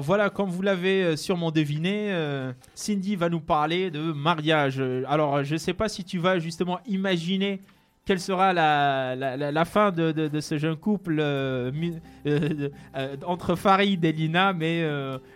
[0.00, 4.76] Voilà, comme vous l'avez euh, sûrement deviné, euh, Cindy va nous parler de mariage.
[4.80, 7.60] Euh, Alors je ne sais pas si tu vas justement imaginer
[8.06, 11.20] quelle sera la, la, fin de, de- ce jeune couple
[13.26, 14.80] entre Farid et Lina, mais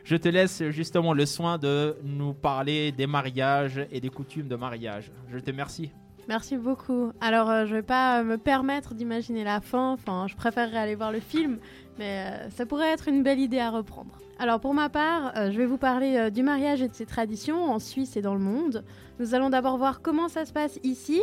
[0.03, 4.57] je te laisse justement le soin de nous parler des mariages et des coutumes de
[4.57, 5.13] mariage.
[5.31, 5.93] Je te remercie.
[6.29, 7.13] Merci beaucoup.
[7.21, 9.93] Alors, euh, je vais pas euh, me permettre d'imaginer la fin.
[9.93, 11.59] Enfin, je préférerais aller voir le film,
[11.99, 14.19] mais euh, ça pourrait être une belle idée à reprendre.
[14.39, 17.79] Alors, pour ma part, je vais vous parler du mariage et de ses traditions en
[17.79, 18.83] Suisse et dans le monde.
[19.21, 21.23] Nous allons d'abord voir comment ça se passe ici.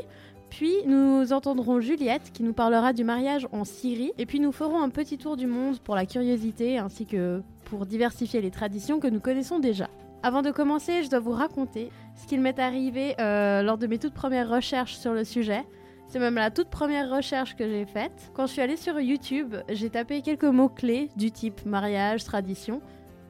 [0.50, 4.14] Puis nous entendrons Juliette qui nous parlera du mariage en Syrie.
[4.18, 7.86] Et puis nous ferons un petit tour du monde pour la curiosité ainsi que pour
[7.86, 9.90] diversifier les traditions que nous connaissons déjà.
[10.24, 13.98] Avant de commencer, je dois vous raconter ce qu'il m'est arrivé euh, lors de mes
[13.98, 15.66] toutes premières recherches sur le sujet.
[16.08, 18.32] C'est même la toute première recherche que j'ai faite.
[18.36, 22.82] Quand je suis allée sur YouTube, j'ai tapé quelques mots-clés du type mariage, tradition.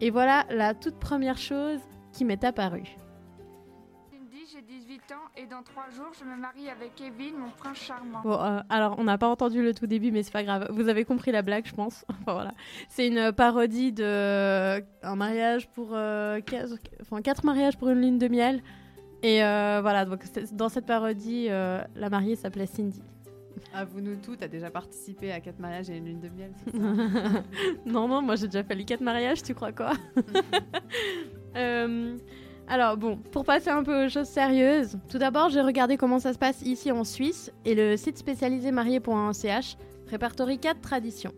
[0.02, 1.80] Et voilà la toute première chose
[2.12, 2.98] qui m'est apparue.
[5.38, 8.22] Et dans 3 jours, je me marie avec Kevin, mon prince charmant.
[8.24, 10.68] Bon, euh, alors on n'a pas entendu le tout début, mais c'est pas grave.
[10.72, 12.06] Vous avez compris la blague, je pense.
[12.10, 12.54] enfin voilà,
[12.90, 18.02] c'est une parodie de euh, un mariage pour euh, quinze- enfin quatre mariages pour une
[18.02, 18.62] lune de miel.
[19.24, 20.24] Et euh, voilà, donc
[20.54, 23.02] dans cette parodie, euh, la mariée s'appelait Cindy.
[23.74, 26.78] Avoue-nous tout, t'as déjà participé à quatre mariages et une lune de miel, c'est ça
[27.86, 29.92] non, non, moi j'ai déjà fait les quatre mariages, tu crois quoi?
[31.58, 32.18] Euh,
[32.72, 36.32] Alors bon, pour passer un peu aux choses sérieuses, tout d'abord j'ai regardé comment ça
[36.32, 39.76] se passe ici en Suisse et le site spécialisé marié.ch
[40.08, 41.34] répertorie quatre traditions.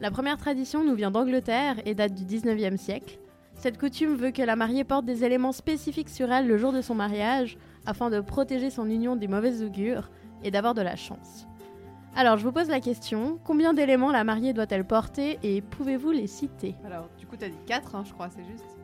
[0.00, 3.18] La première tradition nous vient d'Angleterre et date du 19e siècle.
[3.56, 6.80] Cette coutume veut que la mariée porte des éléments spécifiques sur elle le jour de
[6.80, 10.10] son mariage afin de protéger son union des mauvaises augures
[10.44, 11.48] et d'avoir de la chance.
[12.14, 16.28] Alors je vous pose la question, combien d'éléments la mariée doit-elle porter et pouvez-vous les
[16.28, 16.76] citer?
[16.86, 18.75] Alors, du coup, t'as dit quatre, hein, je crois, c'est juste.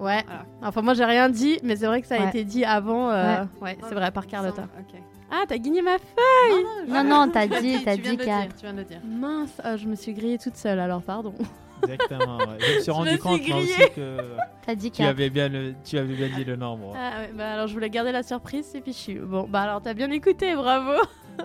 [0.00, 0.22] Ouais.
[0.26, 0.44] Voilà.
[0.62, 2.28] Enfin moi j'ai rien dit, mais c'est vrai que ça a Ouais.
[2.28, 3.10] été dit avant.
[3.10, 4.62] euh, Ouais, c'est vrai par Carlotta.
[4.78, 5.00] Ok.
[5.30, 8.24] Ah t'as gagné ma feuille Non, non, t'as dit, t'as tu viens dit de le
[8.24, 8.56] dire, quatre.
[8.56, 9.00] Tu viens de le dire.
[9.04, 11.34] Mince, ah, je me suis grillée toute seule alors pardon.
[11.82, 12.38] Exactement.
[12.38, 12.58] ouais.
[12.60, 13.90] Je me suis me rendu suis compte moi aussi grillée.
[13.90, 14.18] que
[14.66, 16.94] T'as dit tu avais bien, le, tu avais bien dit le nombre.
[16.96, 19.20] Ah ouais, bah alors je voulais garder la surprise, c'est fichu.
[19.20, 21.00] Bon bah alors t'as bien écouté, bravo.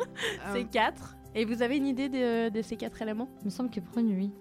[0.53, 1.15] c'est Euh, quatre.
[1.37, 3.27] Et vous avez une idée de, de ces quatre éléments?
[3.41, 4.31] Il me semble que pour une oui.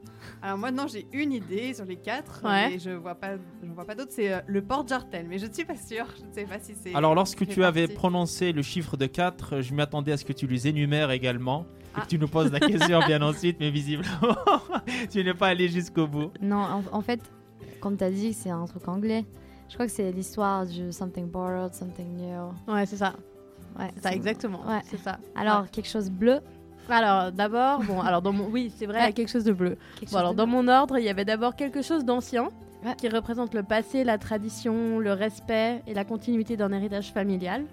[0.40, 2.70] Alors moi non j'ai une idée sur les quatre, Ouais.
[2.70, 3.32] mais je vois pas,
[3.62, 4.12] je vois pas d'autres.
[4.12, 6.07] C'est euh, le porte-jartel, mais je ne suis pas sûre.
[6.18, 6.95] Je ne sais pas si c'est.
[6.95, 7.97] Alors, lorsque tu avais partie.
[7.97, 11.62] prononcé le chiffre de 4, je m'attendais à ce que tu les énumères également.
[11.62, 12.01] Et Ah.
[12.03, 14.11] que tu nous poses la question bien ensuite, mais visiblement,
[15.11, 16.30] tu n'es pas allé jusqu'au bout.
[16.40, 17.20] Non, en, en fait,
[17.80, 19.24] comme t'as dit, c'est un truc anglais.
[19.68, 22.53] Je crois que c'est l'histoire du something borrowed, something new.
[22.72, 23.14] Ouais c'est ça.
[23.78, 24.64] Ouais, C'est ça, exactement.
[24.68, 24.80] Ouais.
[24.84, 25.18] C'est ça.
[25.34, 25.68] Alors, Ouais.
[25.72, 26.38] quelque chose bleu.
[26.89, 29.53] Alors, d'abord, bon, alors dans mon, oui, c'est vrai, il y a quelque chose de
[29.53, 29.76] bleu.
[29.99, 30.53] quelque Bon, chose alors de dans bleu.
[30.62, 32.49] mon ordre, il y avait d'abord quelque chose d'ancien
[32.85, 32.95] Ouais.
[32.99, 37.64] qui représente le passé, la tradition, le respect et la continuité d'un héritage familial.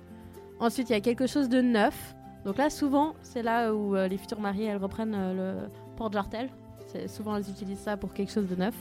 [0.62, 2.16] Ensuite, il y a quelque chose de neuf.
[2.46, 5.34] Donc là, souvent, c'est là où euh, les futures mariées, elles reprennent euh,
[5.66, 6.50] le porte-jartel.
[6.88, 8.74] C'est souvent elles utilisent ça pour quelque chose de neuf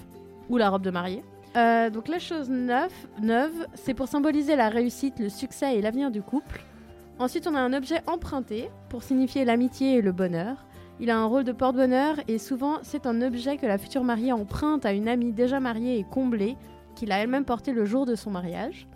[0.48, 1.24] ou la robe de mariée.
[1.56, 6.12] Euh, donc la chose neuve, neuve, c'est pour symboliser la réussite, le succès et l'avenir
[6.12, 6.62] du couple.
[7.20, 10.64] Ensuite, on a un objet emprunté pour signifier l'amitié et le bonheur.
[11.00, 14.32] Il a un rôle de porte-bonheur et souvent c'est un objet que la future mariée
[14.32, 16.56] emprunte à une amie déjà mariée et comblée
[16.96, 18.88] qu'il a elle-même porté le jour de son mariage.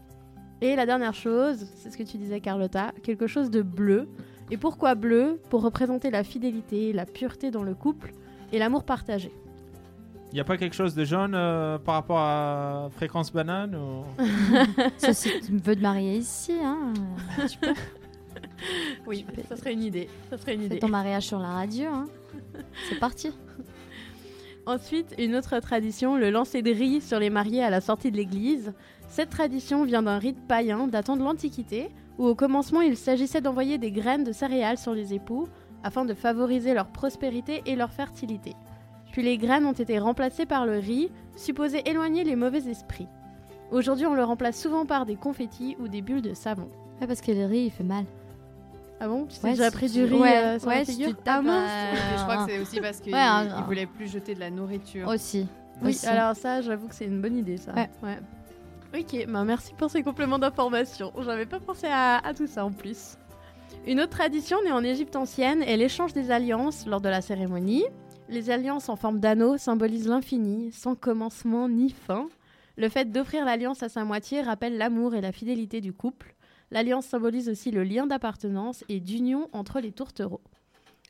[0.62, 4.08] Et la dernière chose, c'est ce que tu disais Carlotta, quelque chose de bleu.
[4.50, 5.38] Et pourquoi bleu?
[5.50, 8.14] Pour représenter la fidélité, la pureté dans le couple
[8.52, 9.32] et l'amour partagé.
[10.32, 14.04] Il n'y a pas quelque chose de jaune euh, par rapport à fréquence banane ou...
[14.96, 16.94] Si tu veux te marier ici, hein.
[17.48, 17.74] Tu peux
[19.06, 20.08] Oui, ça serait une idée.
[20.30, 20.78] Ça serait une fais idée.
[20.78, 22.06] ton mariage sur la radio, hein.
[22.88, 23.30] C'est parti.
[24.66, 28.16] Ensuite, une autre tradition, le lancer de riz sur les mariés à la sortie de
[28.16, 28.72] l'église.
[29.08, 33.76] Cette tradition vient d'un rite païen datant de l'Antiquité, où au commencement il s'agissait d'envoyer
[33.76, 35.48] des graines de céréales sur les époux
[35.82, 38.54] afin de favoriser leur prospérité et leur fertilité.
[39.12, 43.08] Puis les graines ont été remplacées par le riz, supposé éloigner les mauvais esprits.
[43.70, 46.70] Aujourd'hui, on le remplace souvent par des confettis ou des bulles de savon.
[47.00, 48.06] Ouais, parce que le riz, il fait mal.
[49.04, 49.26] Ah bon?
[49.26, 51.08] Tu t'es Ouais, déjà pris du riz ouais, euh, sur ouais, la si figure?
[51.08, 53.60] tu tapes, Ah mince euh, Et je crois que c'est aussi parce qu'il Ouais, un-
[53.62, 55.06] voulait plus jeter de la nourriture.
[55.08, 55.46] Aussi.
[55.82, 56.06] Oui, Aussi.
[56.06, 57.72] alors ça, j'avoue que c'est une bonne idée, ça.
[57.74, 58.18] Ouais.
[58.98, 61.12] Ok, bah merci pour ces compléments d'information.
[61.20, 63.18] J'avais pas pensé à, à tout ça en plus.
[63.86, 67.84] Une autre tradition née en Égypte ancienne est l'échange des alliances lors de la cérémonie.
[68.30, 72.28] Les alliances en forme d'anneau symbolisent l'infini, sans commencement ni fin.
[72.76, 76.33] Le fait d'offrir l'alliance à sa moitié rappelle l'amour et la fidélité du couple.
[76.70, 80.40] L'alliance symbolise aussi le lien d'appartenance et d'union entre les tourtereaux.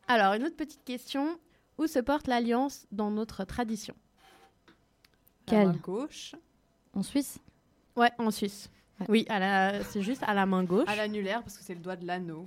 [0.09, 1.39] Alors, une autre petite question.
[1.77, 3.95] Où se porte l'alliance dans notre tradition?
[5.49, 5.81] La main Quelle?
[5.81, 6.35] gauche,
[6.93, 7.39] En Suisse?
[7.97, 8.71] Ouais, en Suisse.
[9.01, 9.07] Ouais.
[9.09, 9.83] Oui, à la...
[9.83, 10.89] c'est juste à la main gauche.
[10.89, 12.47] à l'annulaire parce que c'est le doigt de l'anneau.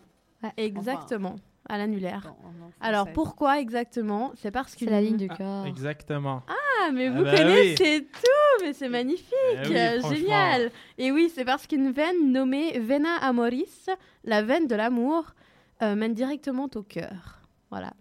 [0.56, 1.36] Exactement,
[1.70, 2.34] à l'annulaire.
[2.82, 4.32] Alors pourquoi exactement?
[4.36, 5.66] C'est parce que C'est la ligne du Ah, cœur.
[5.66, 6.44] Exactement.
[6.48, 9.26] Ah, mais Ah vous bah connaissez tout, mais c'est magnifique,
[9.64, 10.72] Eh oui, euh, génial.
[10.98, 13.90] Et oui, c'est parce qu'une veine nommée vena amoris,
[14.24, 15.34] la veine de l'amour,
[15.82, 17.42] euh, mène directement au cœur.
[17.70, 17.94] Voilà,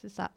[0.00, 0.30] c'est ça.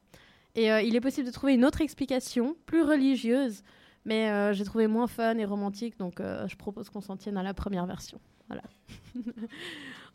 [0.56, 3.62] Et euh, il est possible de trouver une autre explication, plus religieuse,
[4.06, 7.38] mais euh, j'ai trouvé moins fun et romantique, donc euh, je propose qu'on s'en tienne
[7.38, 8.20] à la première version.
[8.48, 8.62] Voilà.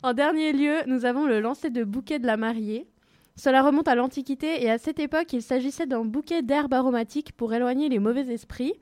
[0.03, 2.87] en dernier lieu, nous avons le lancer de bouquet de la mariée.
[3.35, 7.53] Cela remonte à l'Antiquité et à cette époque, il s'agissait d'un bouquet d'herbes aromatiques pour
[7.53, 8.73] éloigner les mauvais esprits.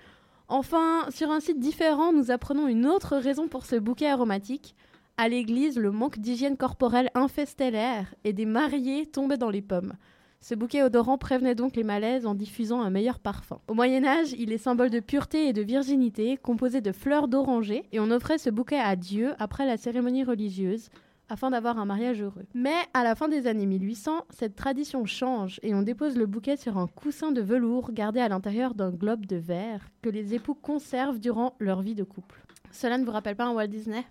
[0.47, 4.76] Enfin, sur un site différent, nous apprenons une autre raison pour ce bouquet aromatique.
[5.17, 9.93] À l'église, le manque d'hygiène corporelle infestait l'air et des mariés tombaient dans les pommes.
[10.41, 13.59] Ce bouquet odorant prévenait donc les malaises en diffusant un meilleur parfum.
[13.67, 17.84] Au Moyen Âge, il est symbole de pureté et de virginité, composé de fleurs d'oranger,
[17.91, 20.89] et on offrait ce bouquet à Dieu après la cérémonie religieuse,
[21.30, 22.45] afin d'avoir un mariage heureux.
[22.53, 26.57] Mais à la fin des années 1800, cette tradition change et on dépose le bouquet
[26.57, 30.55] sur un coussin de velours gardé à l'intérieur d'un globe de verre que les époux
[30.55, 32.43] conservent durant leur vie de couple.
[32.71, 34.03] Cela ne vous rappelle pas un Walt Disney?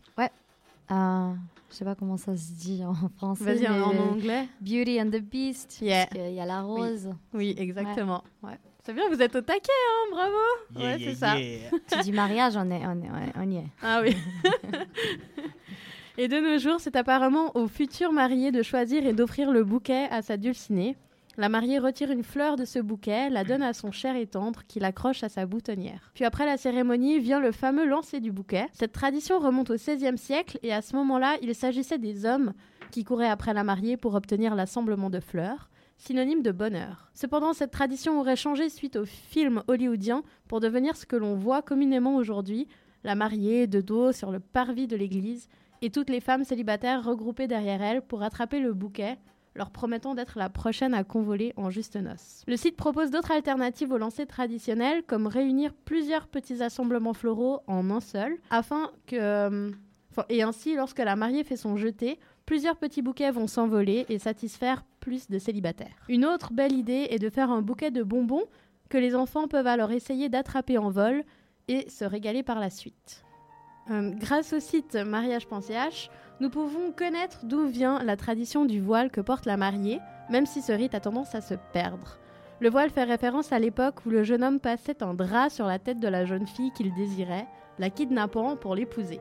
[0.90, 1.34] Ah,
[1.70, 3.44] je sais pas comment ça se dit en français.
[3.44, 4.48] Vas-y, en, anglais.
[4.60, 5.80] Beauty and the Beast.
[5.82, 6.06] Yeah.
[6.06, 7.10] Parce qu'il y a la rose.
[7.34, 8.24] Oui, exactement.
[8.42, 8.58] Ouais.
[8.84, 11.34] C'est bien, vous êtes au taquet, hein, bravo Ouais, c'est ça.
[11.36, 13.66] Tu dis mariage, on, est, on, est, on y est.
[13.82, 14.16] Ah oui.
[16.20, 20.08] et de nos jours, c'est apparemment au futur marié de choisir et d'offrir le bouquet
[20.10, 20.96] à sa dulcinée.
[21.36, 24.64] La mariée retire une fleur de ce bouquet, la donne à son cher et tendre,
[24.66, 26.10] qui l'accroche à sa boutonnière.
[26.14, 28.66] Puis après la cérémonie vient le fameux lancer du bouquet.
[28.72, 32.52] Cette tradition remonte au XVIe siècle et à ce moment-là, il s'agissait des hommes
[32.90, 37.12] qui couraient après la mariée pour obtenir l'assemblement de fleurs, synonyme de bonheur.
[37.14, 41.62] Cependant, cette tradition aurait changé suite au film hollywoodien pour devenir ce que l'on voit
[41.62, 42.66] communément aujourd'hui,
[43.04, 45.48] la mariée de dos sur le parvis de l'église
[45.82, 49.18] et toutes les femmes célibataires regroupées derrière elle pour attraper le bouquet,
[49.54, 52.44] leur promettant d'être la prochaine à convoler en juste noces.
[52.46, 57.90] Le site propose d'autres alternatives au lancer traditionnel, comme réunir plusieurs petits assemblements floraux en
[57.90, 59.16] un seul, afin que...
[59.16, 59.70] euh,
[60.28, 64.84] et ainsi, lorsque la mariée fait son jeté, plusieurs petits bouquets vont s'envoler et satisfaire
[65.00, 66.04] plus de célibataires.
[66.08, 68.44] Une autre belle idée est de faire un bouquet de bonbons
[68.88, 71.24] que les enfants peuvent alors essayer d'attraper en vol
[71.68, 73.22] et se régaler par la suite.
[73.90, 76.10] Euh, grâce au site mariage.ch,
[76.40, 79.98] nous pouvons connaître d'où vient la tradition du voile que porte la mariée,
[80.30, 82.18] même si ce rite a tendance à se perdre.
[82.60, 85.78] Le voile fait référence à l'époque où le jeune homme passait un drap sur la
[85.78, 87.46] tête de la jeune fille qu'il désirait,
[87.78, 89.20] la kidnappant pour l'épouser.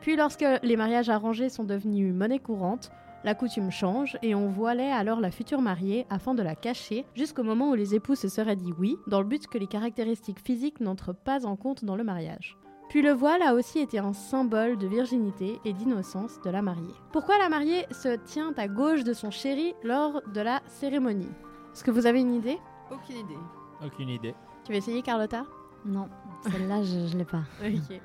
[0.00, 2.90] Puis lorsque les mariages arrangés sont devenus monnaie courante,
[3.24, 7.44] la coutume change et on voilait alors la future mariée afin de la cacher jusqu'au
[7.44, 10.80] moment où les époux se seraient dit oui, dans le but que les caractéristiques physiques
[10.80, 12.56] n'entrent pas en compte dans le mariage.
[12.92, 16.92] Puis le voile a aussi été un symbole de virginité et d'innocence de la mariée.
[17.10, 21.30] Pourquoi la mariée se tient à gauche de son chéri lors de la cérémonie?
[21.72, 22.58] Est-ce que vous avez une idée?
[22.90, 23.38] Aucune idée.
[23.82, 24.34] Aucune idée.
[24.66, 25.46] Tu veux essayer Carlotta?
[25.86, 26.10] Non,
[26.42, 27.44] celle-là, je, je l'ai pas.
[27.64, 27.98] Ok.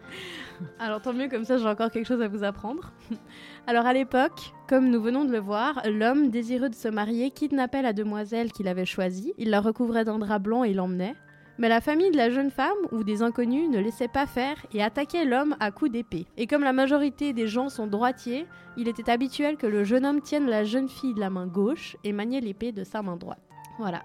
[0.80, 2.94] Alors tant mieux, comme ça j'ai encore quelque chose à vous apprendre.
[3.68, 7.82] Alors à l'époque, comme nous venons de le voir, l'homme désireux de se marier kidnappait
[7.82, 11.16] la demoiselle qu'il avait choisie, il la recouvrait d'un drap blanc et l'emmenait.
[11.60, 14.84] Mais la famille de la jeune femme ou des inconnus ne laissait pas faire et
[14.84, 16.28] attaquait l'homme à coups d'épée.
[16.38, 18.45] Et comme la majorité des gens sont droitiers,
[18.78, 21.97] il était habituel que le jeune homme tienne la jeune fille de la main gauche
[22.03, 23.41] et maniait l'épée de sa main droite.
[23.80, 24.03] Voilà.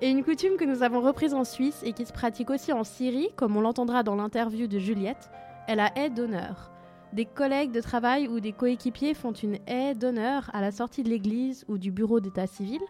[0.00, 2.82] Et une coutume que nous avons reprise en Suisse et qui se pratique aussi en
[2.82, 5.30] Syrie, comme on l'entendra dans l'interview de Juliette,
[5.68, 6.72] est la haie d'honneur.
[7.12, 11.10] Des collègues de travail ou des coéquipiers font une haie d'honneur à la sortie de
[11.10, 12.80] l'église ou du bureau d'état civil,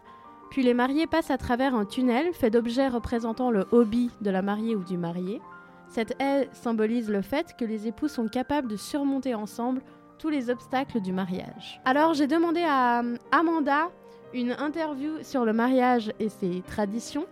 [0.53, 4.43] puis les mariés passent à travers un tunnel fait d'objets représentant le hobby de la
[4.43, 5.41] mariée ou du marié.
[5.87, 9.81] Cette haie symbolise le fait que les époux sont capables de surmonter ensemble
[10.19, 11.81] tous les obstacles du mariage.
[11.85, 13.89] Alors j'ai demandé à euh, Amanda
[14.31, 17.25] une interview sur le mariage et ses traditions,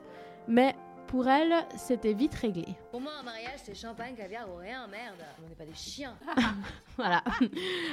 [0.48, 0.76] mais
[1.12, 2.66] pour elle, c'était vite réglé.
[2.90, 5.18] Pour moi, un mariage, c'est champagne, caviar ou rien, merde.
[5.44, 6.16] On n'est pas des chiens.
[6.98, 7.22] Voilà.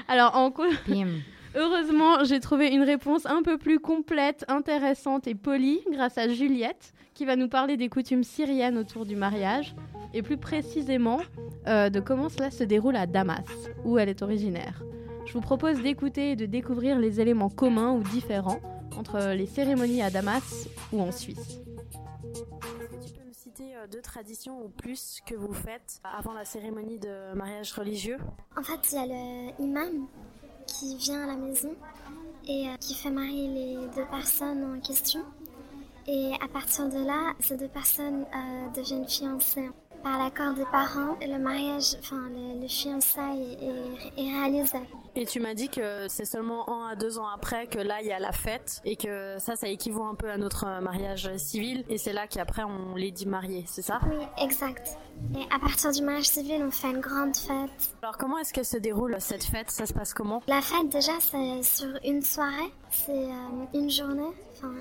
[0.07, 1.09] Alors en Bim.
[1.57, 6.93] Heureusement, j'ai trouvé une réponse un peu plus complète, intéressante et polie grâce à Juliette,
[7.15, 9.75] qui va nous parler des coutumes syriennes autour du mariage,
[10.15, 11.21] et plus précisément
[11.67, 13.45] euh, de comment cela se déroule à Damas,
[13.85, 14.85] où elle est originaire.
[15.27, 18.61] Je vous propose d'écouter et de découvrir les éléments communs ou différents
[18.97, 21.61] entre les cérémonies à Damas ou en Suisse.
[23.79, 28.19] Euh, deux traditions ou plus que vous faites avant la cérémonie de mariage religieux
[28.57, 30.07] En fait, il y a le imam
[30.67, 31.75] qui vient à la maison
[32.47, 35.21] et euh, qui fait marier les deux personnes en question.
[36.07, 39.71] Et à partir de là, ces deux personnes euh, deviennent fiancées.
[40.03, 44.79] Par l'accord des parents, le mariage, enfin le, le fiançailles est, est réalisé.
[45.17, 48.07] Et tu m'as dit que c'est seulement un à deux ans après que là il
[48.07, 51.29] y a la fête et que ça, ça équivaut un peu à notre euh, mariage
[51.37, 53.99] civil et c'est là qu'après on les dit mariés, c'est ça?
[54.09, 54.97] Oui, exact.
[55.37, 57.95] Et à partir du mariage civil, on fait une grande fête.
[58.01, 59.71] Alors comment est-ce que se déroule cette fête?
[59.71, 60.43] Ça se passe comment?
[60.47, 63.35] La fête, déjà, c'est sur une soirée, c'est euh,
[63.75, 64.75] une journée, enfin,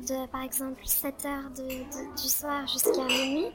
[0.00, 3.46] de par exemple 7 heures de- de- du soir jusqu'à minuit.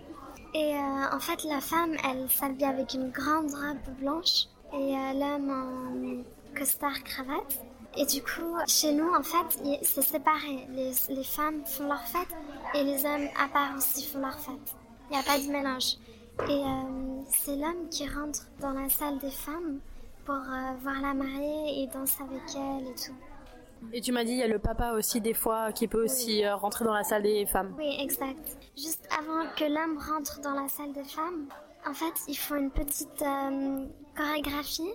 [0.55, 5.13] Et euh, en fait, la femme, elle s'habille avec une grande robe blanche et euh,
[5.13, 7.59] l'homme en costard cravate.
[7.97, 10.67] Et du coup, chez nous, en fait, c'est séparé.
[10.69, 12.35] Les, les femmes font leur fête
[12.75, 14.75] et les hommes, à part aussi, font leur fête.
[15.09, 15.97] Il n'y a pas de mélange.
[16.47, 19.79] Et euh, c'est l'homme qui rentre dans la salle des femmes
[20.25, 23.15] pour voir la mariée et danser avec elle et tout.
[23.91, 26.45] Et tu m'as dit il y a le papa aussi des fois qui peut aussi
[26.45, 27.75] euh, rentrer dans la salle des femmes.
[27.77, 28.57] Oui, exact.
[28.77, 31.47] Juste avant que l'homme rentre dans la salle des femmes,
[31.85, 34.93] en fait, ils font une petite euh, chorégraphie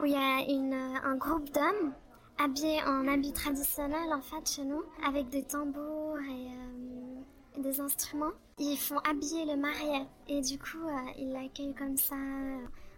[0.00, 1.92] où il y a euh, un groupe d'hommes
[2.38, 8.32] habillés en habits traditionnels, en fait, chez nous, avec des tambours et, des instruments.
[8.58, 10.78] Ils font habiller le marié et du coup,
[11.18, 12.14] ils l'accueillent comme ça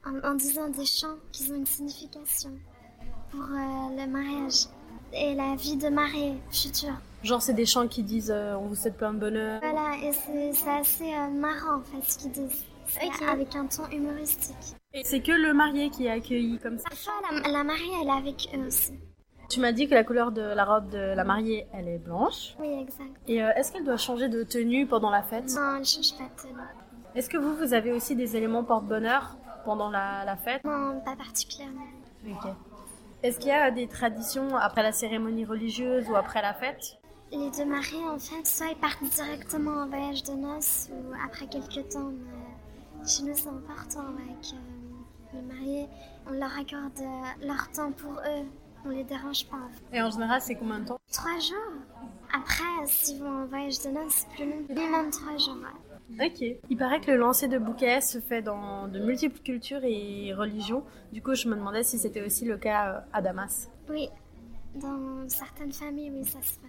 [0.04, 2.50] en, disant des chants qui ont une signification
[3.30, 4.66] pour le mariage
[5.12, 6.94] et la vie de mariée future.
[7.22, 9.60] Genre c'est des chants qui disent euh, on vous souhaite plein de bonheur.
[9.60, 12.64] Voilà, et c'est assez euh, marrant en fait ce qu'ils disent.
[12.86, 13.22] C'est Ok.
[13.30, 14.56] avec un ton humoristique.
[14.92, 16.88] Et c'est que le marié qui est accueilli comme ça.
[16.88, 17.12] Parfois,
[17.44, 18.94] la, la mariée, elle est avec eux aussi.
[19.48, 22.56] Tu m'as dit que la couleur de la robe de la mariée, elle est blanche.
[22.58, 23.10] Oui, exact.
[23.28, 25.48] Et euh, est-ce qu'elle doit changer de tenue pendant la fête?
[25.54, 26.54] Non, elle change pas de tenue.
[27.14, 30.64] Est-ce que vous, vous avez aussi des éléments porte-bonheur pendant la, la fête?
[30.64, 31.86] Non, pas particulièrement.
[32.28, 32.50] Ok.
[33.22, 36.96] Est-ce qu'il y a des traditions après la cérémonie religieuse ou après la fête?
[37.30, 41.46] Les deux mariés, en fait, soit ils partent directement en voyage de noces ou après
[41.46, 42.10] quelques temps.
[42.10, 45.88] Mais chez nous, c'est important ouais, que les mariés,
[46.28, 48.46] on leur accorde euh, leur temps pour eux.
[48.84, 49.58] On les dérange pas.
[49.92, 50.98] Et en général, c'est combien de temps?
[51.12, 51.82] Trois jours.
[52.32, 54.64] Après, s'ils vont en voyage de noces, c'est plus long.
[54.68, 55.56] Minimum trois jours.
[55.56, 55.89] ouais.
[56.18, 56.44] Ok.
[56.68, 60.84] Il paraît que le lancer de bouquets se fait dans de multiples cultures et religions.
[61.12, 63.70] Du coup, je me demandais si c'était aussi le cas euh, à Damas.
[63.88, 64.08] Oui,
[64.74, 66.66] dans certaines familles, oui, ça se fait.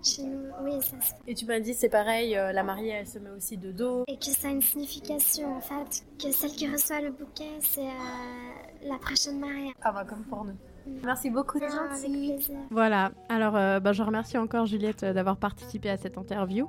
[0.00, 1.20] Chez nous, oui, ça se fait.
[1.26, 4.04] Et tu m'as dit c'est pareil, euh, la mariée elle se met aussi de dos.
[4.06, 6.04] Et que ça a une signification, en fait.
[6.22, 9.72] Que celle qui reçoit le bouquet, c'est euh, la prochaine mariée.
[9.82, 10.56] Ah bah comme pour nous.
[11.04, 11.58] Merci beaucoup.
[11.58, 12.56] Plaisir.
[12.70, 16.68] Voilà, alors euh, bah, je remercie encore Juliette euh, d'avoir participé à cette interview.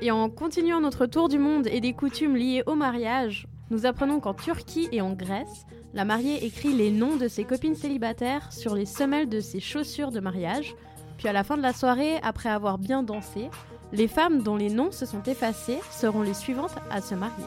[0.00, 4.20] Et en continuant notre tour du monde et des coutumes liées au mariage, Nous apprenons
[4.20, 8.74] qu'en Turquie et en Grèce, la mariée écrit les noms de ses copines célibataires sur
[8.74, 10.74] les semelles de ses chaussures de mariage,
[11.16, 13.48] puis à la fin de la soirée, après avoir bien dansé,
[13.92, 17.44] les femmes dont les noms se sont effacés seront les suivantes à se marier.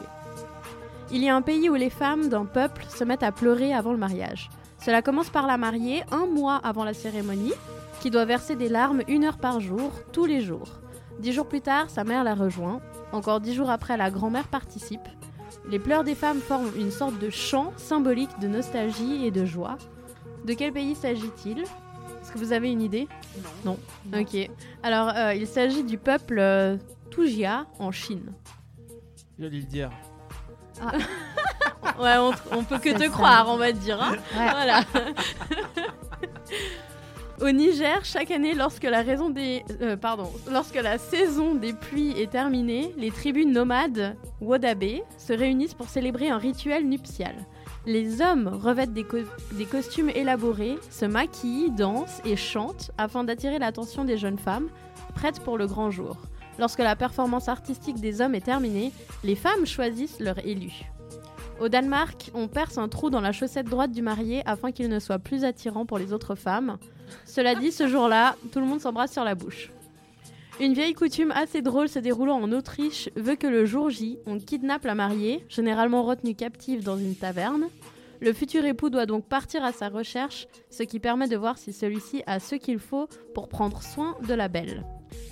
[1.10, 3.92] Il y a un pays où les femmes d'un peuple se mettent à pleurer avant
[3.92, 4.50] le mariage.
[4.88, 7.52] Cela commence par la mariée un mois avant la cérémonie,
[8.00, 10.80] qui doit verser des larmes une heure par jour, tous les jours.
[11.18, 12.80] Dix jours plus tard, sa mère la rejoint.
[13.12, 15.06] Encore dix jours après, la grand-mère participe.
[15.68, 19.76] Les pleurs des femmes forment une sorte de chant symbolique de nostalgie et de joie.
[20.46, 21.58] De quel pays s'agit-il?
[21.58, 23.08] Est-ce que vous avez une idée?
[23.66, 23.78] Non.
[24.18, 24.38] Ok.
[24.82, 26.78] Alors, euh, il s'agit du peuple euh,
[27.10, 28.32] Tujia en Chine.
[29.38, 29.90] J'allais le dire.
[32.00, 33.08] Ouais, on, on peut que te ça.
[33.08, 34.00] croire, on va te dire.
[34.02, 34.12] hein.
[34.36, 34.50] Ouais.
[34.50, 34.80] Voilà.
[37.40, 42.20] Au Niger, chaque année, lorsque la, raison des, euh, pardon, lorsque la saison des pluies
[42.20, 47.34] est terminée, les tribus nomades Wodabe se réunissent pour célébrer un rituel nuptial.
[47.86, 49.18] Les hommes revêtent des, co-
[49.52, 54.68] des costumes élaborés, se maquillent, dansent et chantent afin d'attirer l'attention des jeunes femmes,
[55.14, 56.16] prêtes pour le grand jour.
[56.58, 60.72] Lorsque la performance artistique des hommes est terminée, les femmes choisissent leur élu.
[61.60, 65.00] Au Danemark, on perce un trou dans la chaussette droite du marié afin qu'il ne
[65.00, 66.78] soit plus attirant pour les autres femmes.
[67.24, 69.72] Cela dit, ce jour-là, tout le monde s'embrasse sur la bouche.
[70.60, 74.38] Une vieille coutume assez drôle se déroulant en Autriche veut que le jour J, on
[74.38, 77.66] kidnappe la mariée, généralement retenue captive dans une taverne.
[78.20, 81.72] Le futur époux doit donc partir à sa recherche, ce qui permet de voir si
[81.72, 84.84] celui-ci a ce qu'il faut pour prendre soin de la belle.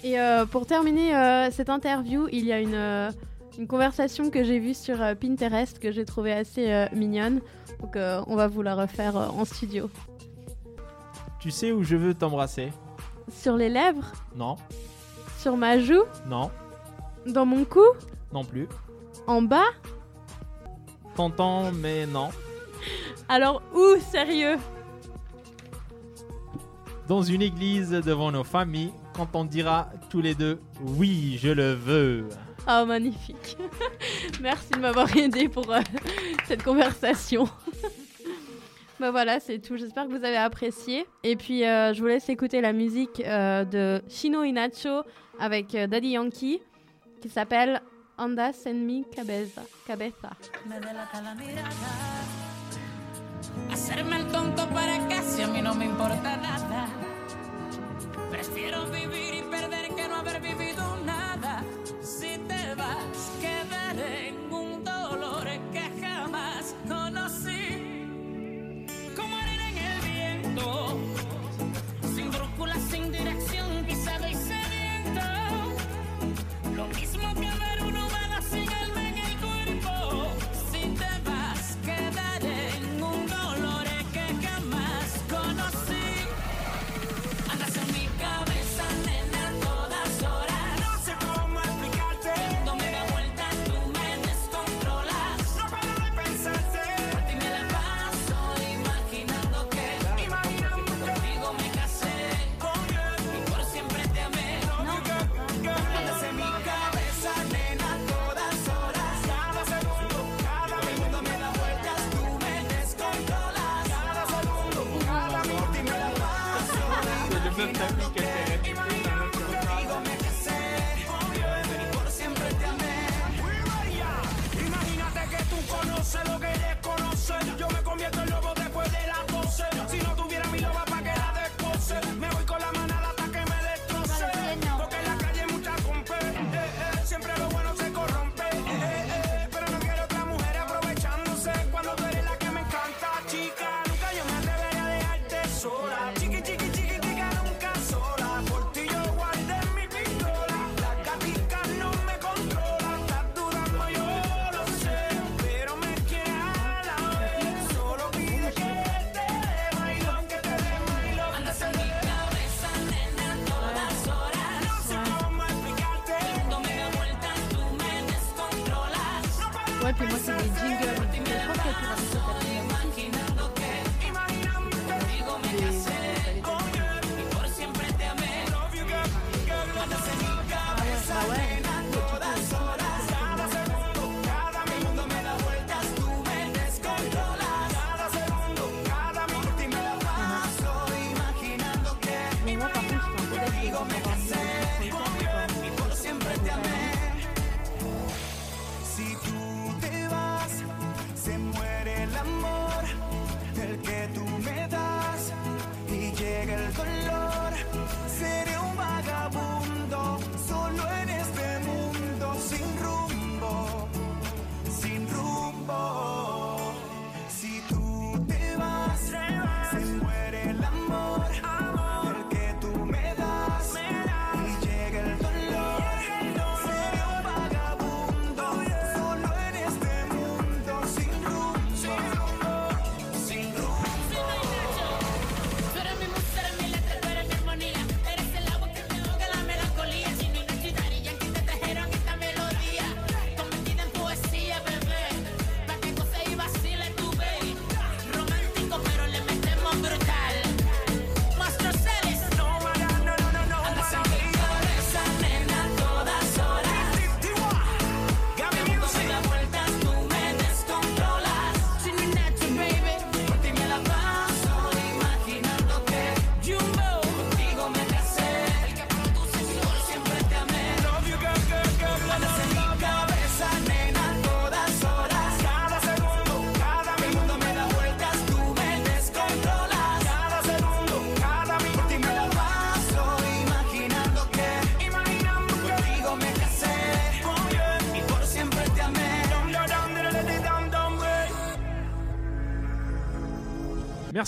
[0.05, 3.11] Et euh, pour terminer euh, cette interview, il y a une, euh,
[3.59, 7.41] une conversation que j'ai vue sur euh, Pinterest que j'ai trouvée assez euh, mignonne.
[7.81, 9.91] Donc euh, on va vous la refaire en studio.
[11.41, 12.73] Tu sais où je veux t'embrasser?
[13.31, 14.13] Sur les lèvres?
[14.35, 14.57] Non,
[15.39, 16.05] Sur ma joue?
[16.27, 16.51] Non,
[17.27, 17.85] Dans mon cou?
[18.33, 18.69] Non plus.
[19.27, 19.71] En bas?
[21.15, 22.29] T'entends, mais non.
[23.29, 24.57] Alors où Sérieux?
[27.09, 31.73] Dans une église devant nos familles, quand on dira tous les deux oui, je le
[31.73, 32.29] veux.
[32.69, 33.57] Ah, magnifique.
[34.41, 35.81] Merci de m'avoir aidé pour euh,
[36.49, 37.49] cette conversation.
[38.99, 39.77] bah voilà, c'est tout.
[39.77, 41.07] J'espère que vous avez apprécié.
[41.23, 45.03] Et puis, euh, je vous laisse écouter la musique euh, de Shino Inacho
[45.39, 46.61] avec Daddy Yankee
[47.21, 47.81] qui s'appelle
[48.19, 49.63] Andas en mi cabeza.
[49.87, 50.31] cabeza.
[62.07, 68.87] Si te vas, quedaré en un dolor que jamás conocí.
[69.17, 71.01] Como arena en el viento,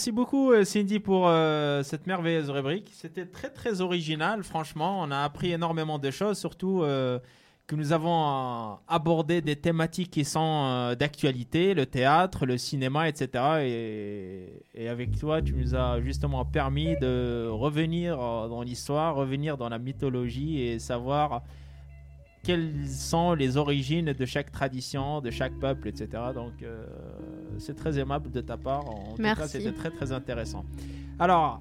[0.09, 2.89] Merci beaucoup euh, Cindy pour euh, cette merveilleuse rubrique.
[2.95, 5.03] C'était très très original, franchement.
[5.03, 7.19] On a appris énormément de choses, surtout euh,
[7.67, 14.49] que nous avons abordé des thématiques qui sont d'actualité, le théâtre, le cinéma, etc.
[14.75, 19.79] Et, avec toi, tu nous as justement permis de revenir dans l'histoire, revenir dans la
[19.79, 21.43] mythologie et savoir
[22.43, 26.09] quelles sont les origines de chaque tradition, de chaque peuple, etc.
[26.35, 26.85] Donc, euh,
[27.59, 28.89] c'est très aimable de ta part.
[28.89, 29.43] En tout Merci.
[29.43, 30.65] cas, c'était très, très intéressant.
[31.19, 31.61] Alors,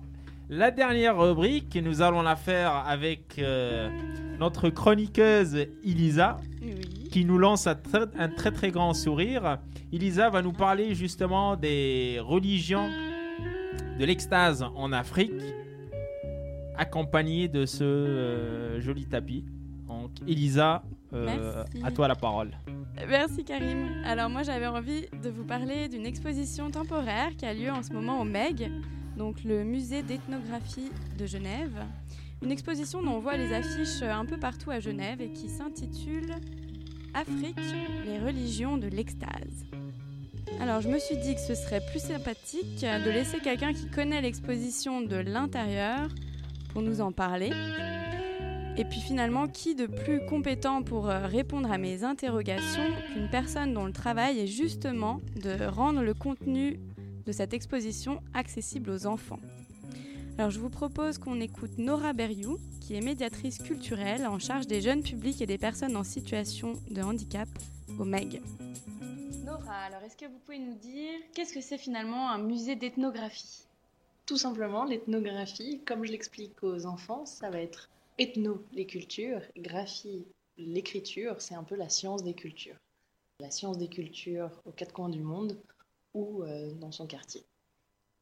[0.50, 3.90] la dernière rubrique, nous allons la faire avec euh,
[4.40, 6.38] notre chroniqueuse Elisa,
[7.12, 9.58] qui nous lance un très, un très, très grand sourire.
[9.92, 12.90] Elisa va nous parler justement des religions
[14.00, 15.34] de l'extase en Afrique,
[16.78, 19.44] accompagnée de ce euh, joli tapis.
[20.08, 20.84] Donc, Elisa,
[21.14, 22.52] euh, à toi la parole.
[23.08, 24.04] Merci Karim.
[24.06, 27.94] Alors moi j'avais envie de vous parler d'une exposition temporaire qui a lieu en ce
[27.94, 28.72] moment au MEG,
[29.18, 31.84] donc le musée d'ethnographie de Genève.
[32.44, 36.32] Une exposition dont on voit les affiches un peu partout à Genève et qui s'intitule
[37.14, 37.58] Afrique,
[38.06, 39.66] les religions de l'extase.
[40.62, 44.22] Alors je me suis dit que ce serait plus sympathique de laisser quelqu'un qui connaît
[44.22, 46.08] l'exposition de l'intérieur
[46.74, 47.52] pour nous en parler.
[48.80, 53.74] Et puis finalement, qui de plus compétent pour euh, répondre à mes interrogations qu'une personne
[53.74, 56.80] dont le travail est justement de rendre le contenu
[57.26, 59.40] de cette exposition accessible aux enfants
[60.38, 64.82] Alors je vous propose qu'on écoute Nora Berriou, qui est médiatrice culturelle en charge des
[64.82, 67.50] jeunes publics et des personnes en situation de handicap
[67.98, 68.44] au MEG.
[69.44, 73.66] Nora, alors est-ce que vous pouvez nous dire qu'est-ce que c'est finalement un musée d'ethnographie?
[74.28, 80.26] Tout simplement, l'ethnographie, comme je l'explique aux enfants, ça va être ethno, les cultures, graphie,
[80.58, 82.78] l'écriture, c'est un peu la science des cultures.
[83.40, 85.58] La science des cultures aux quatre coins du monde
[86.14, 87.44] ou euh, dans son quartier.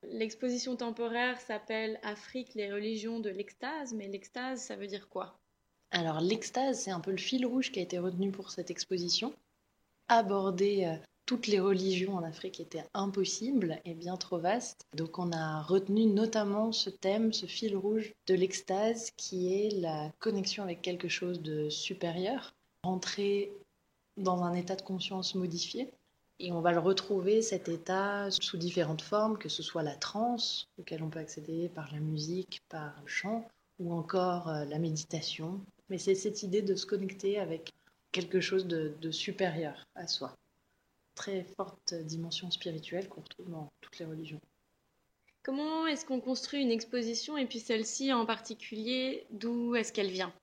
[0.03, 5.39] L'exposition temporaire s'appelle Afrique, les religions de l'extase, mais l'extase, ça veut dire quoi?
[5.91, 9.33] Alors l'extase, c'est un peu le fil rouge qui a été retenu pour cette exposition.
[10.09, 14.85] Aborder euh, toutes les religions en Afrique était impossible et bien trop vaste.
[14.95, 20.11] Donc on a retenu notamment ce thème, ce fil rouge de l'extase qui est la
[20.19, 22.53] connexion avec quelque chose de supérieur,
[22.83, 23.51] rentrer
[24.17, 25.89] dans un état de conscience modifié.
[26.39, 30.67] Et on va le retrouver, cet état, sous différentes formes, que ce soit la transe,
[30.77, 33.47] auquel on peut accéder par la musique, par le chant,
[33.79, 35.61] ou encore euh, la méditation.
[35.89, 37.73] Mais c'est cette idée de se connecter avec
[38.11, 40.35] quelque chose de, de supérieur à soi.
[41.15, 44.41] Très forte dimension spirituelle qu'on retrouve dans toutes les religions.
[45.43, 50.33] Comment est-ce qu'on construit une exposition et puis celle-ci en particulier, d'où est-ce qu'elle vient?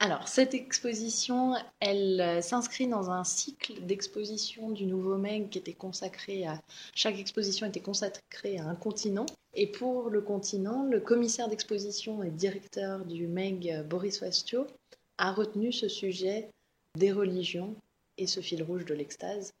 [0.00, 5.72] Alors, cette exposition, elle euh, s'inscrit dans un cycle d'exposition du Nouveau Meg qui était
[5.72, 6.62] consacré à.
[6.94, 9.26] Chaque exposition était consacrée à un continent.
[9.54, 14.68] Et pour le continent, le commissaire d'exposition et directeur du Meg, euh, Boris Wastio,
[15.16, 16.48] a retenu ce sujet
[16.96, 17.74] des religions
[18.18, 19.52] et ce fil rouge de l'extase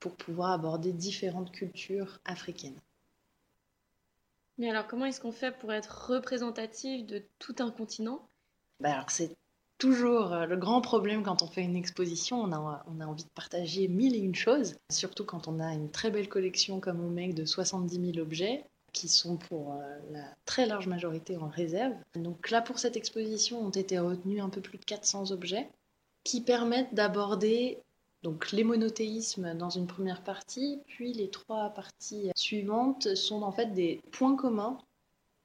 [0.00, 2.78] pour pouvoir aborder différentes cultures africaines.
[4.58, 8.28] Mais alors, comment est-ce qu'on fait pour être représentatif de tout un continent?
[8.80, 9.36] Bah alors c'est
[9.78, 13.24] toujours euh, le grand problème quand on fait une exposition, on a, on a envie
[13.24, 17.04] de partager mille et une choses, surtout quand on a une très belle collection comme
[17.04, 21.48] au MEC de 70 000 objets qui sont pour euh, la très large majorité en
[21.48, 21.94] réserve.
[22.14, 25.68] Donc là pour cette exposition ont été retenus un peu plus de 400 objets
[26.24, 27.78] qui permettent d'aborder
[28.22, 33.72] donc les monothéismes dans une première partie, puis les trois parties suivantes sont en fait
[33.72, 34.78] des points communs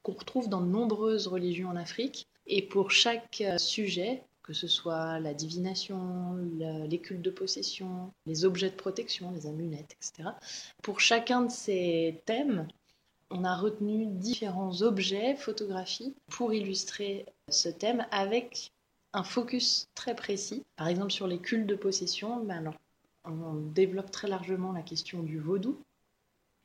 [0.03, 2.27] qu'on retrouve dans de nombreuses religions en Afrique.
[2.45, 8.13] Et pour chaque euh, sujet, que ce soit la divination, le- les cultes de possession,
[8.25, 10.29] les objets de protection, les amulettes, etc.,
[10.81, 12.67] pour chacun de ces thèmes,
[13.29, 18.71] on a retenu différents objets, photographies, pour illustrer ce thème avec
[19.13, 20.63] un focus très précis.
[20.75, 22.75] Par exemple, sur les cultes de possession, ben alors,
[23.25, 25.77] on développe très largement la question du vaudou.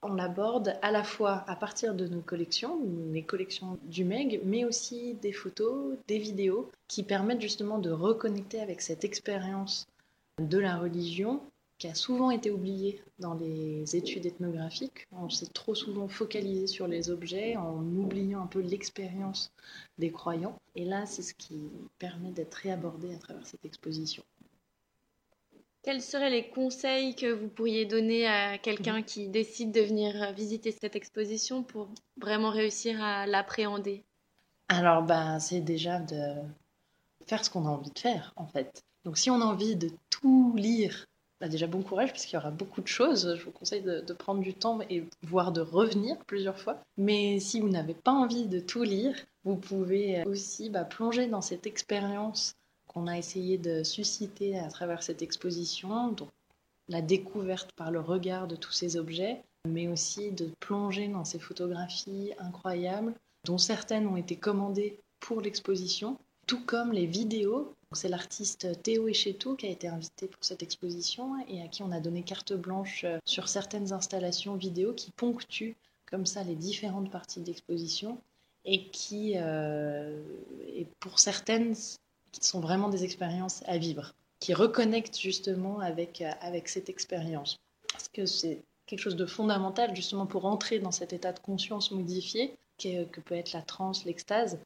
[0.03, 2.81] On l'aborde à la fois à partir de nos collections,
[3.13, 8.61] les collections du MEG, mais aussi des photos, des vidéos qui permettent justement de reconnecter
[8.61, 9.87] avec cette expérience
[10.41, 11.41] de la religion
[11.83, 15.09] qui a souvent été oubliée dans les études ethnographiques.
[15.11, 19.51] On s'est trop souvent focalisé sur les objets en oubliant un peu l'expérience
[19.99, 20.57] des croyants.
[20.77, 24.23] Et là, c'est ce qui permet d'être réabordé à travers cette exposition.
[25.83, 30.71] Quels seraient les conseils que vous pourriez donner à quelqu'un qui décide de venir visiter
[30.71, 34.05] cette exposition pour vraiment réussir à l'appréhender?
[34.69, 36.37] Alors, ben, c'est déjà de
[37.27, 38.85] faire ce qu'on a envie de faire, en fait.
[39.05, 41.09] Donc, si on a envie de tout lire
[41.43, 43.35] Bah, déjà bon courage parce qu'il y aura beaucoup de choses.
[43.37, 46.79] Je vous conseille de, prendre du temps et voire de revenir plusieurs fois.
[46.97, 51.41] Mais si vous n'avez pas envie de tout lire, vous pouvez aussi bah, plonger dans
[51.41, 52.55] cette expérience
[52.87, 56.13] qu'on a essayé de susciter à travers cette exposition.
[56.13, 56.29] Donc,
[56.89, 61.41] la découverte par le regard de tous ces objets, mais aussi de plonger dans ces
[61.41, 63.15] photographies incroyables,
[63.45, 67.75] dont certaines ont été commandées pour l'exposition, tout comme les vidéos.
[67.95, 71.93] C'est l'artiste Théo Echetou qui a été invité pour cette exposition et à qui on
[71.93, 75.77] a donné carte blanche sur certaines installations vidéo qui ponctuent
[76.13, 78.19] comme ça les différentes parties de l'exposition
[78.65, 80.23] et qui, euh,
[80.75, 81.75] et pour certaines,
[82.33, 87.59] qui sont vraiment des expériences à vivre, qui reconnectent justement avec, euh, avec cette expérience.
[87.91, 91.91] Parce que c'est quelque chose de fondamental justement pour entrer dans cet état de conscience
[91.91, 94.59] modifié que, que peut être la transe, l'extase.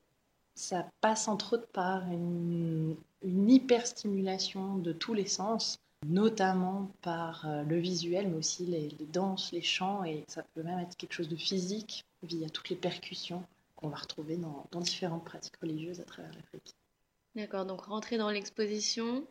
[0.54, 2.96] Ça passe entre autres par une,
[3.26, 9.06] une hyperstimulation de tous les sens, notamment par euh, le visuel, mais aussi les, les
[9.06, 12.76] danses, les chants, et ça peut même être quelque chose de physique via toutes les
[12.76, 13.42] percussions
[13.74, 16.74] qu'on va retrouver dans, dans, différentes pratiques religieuses à travers l'Afrique.
[17.34, 19.26] D'accord, donc rentrer dans l'exposition,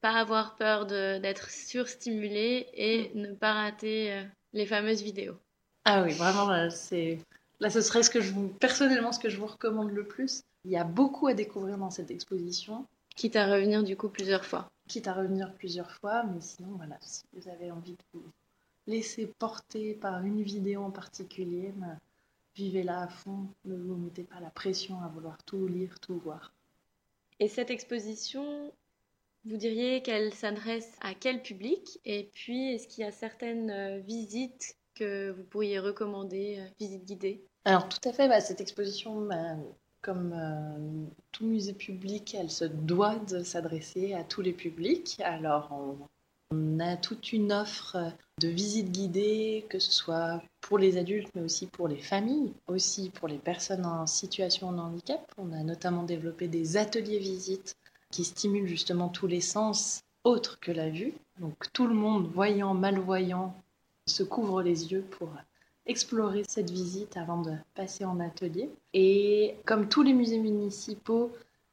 [0.00, 3.20] pas avoir peur d'être surstimulé et mmh.
[3.20, 4.24] ne pas rater euh,
[4.54, 5.36] les fameuses vidéos.
[5.84, 7.18] Ah oui, vraiment, là, c'est...
[7.60, 8.48] Là, ce serait ce que je vous...
[8.48, 10.42] personnellement ce que je vous recommande le plus.
[10.64, 12.86] Il y a beaucoup à découvrir dans cette exposition.
[13.18, 14.70] Quitte à revenir du coup plusieurs fois.
[14.86, 18.22] Quitte à revenir plusieurs fois, mais sinon, voilà, si vous avez envie de vous
[18.86, 21.96] laisser porter par une vidéo en particulier, bah,
[22.54, 26.52] vivez-la à fond, ne vous mettez pas la pression à vouloir tout lire, tout voir.
[27.40, 28.72] Et cette exposition,
[29.46, 31.98] vous diriez qu'elle s'adresse à quel public?
[32.04, 37.04] Et puis, est-ce qu'il y a certaines euh, visites que vous pourriez recommander, euh, visites
[37.04, 37.44] guidées?
[37.64, 39.56] Alors, tout à fait, bah, cette exposition, bah,
[40.08, 45.20] comme euh, tout musée public, elle se doit de s'adresser à tous les publics.
[45.22, 45.98] Alors, on,
[46.50, 47.98] on a toute une offre
[48.40, 53.10] de visites guidées, que ce soit pour les adultes, mais aussi pour les familles, aussi
[53.10, 55.20] pour les personnes en situation de handicap.
[55.36, 57.76] On a notamment développé des ateliers visites
[58.10, 61.12] qui stimulent justement tous les sens autres que la vue.
[61.38, 63.54] Donc tout le monde, voyant, malvoyant,
[64.06, 65.28] se couvre les yeux pour
[65.88, 68.70] explorer cette visite avant de passer en atelier.
[68.94, 71.32] Et comme tous les musées municipaux,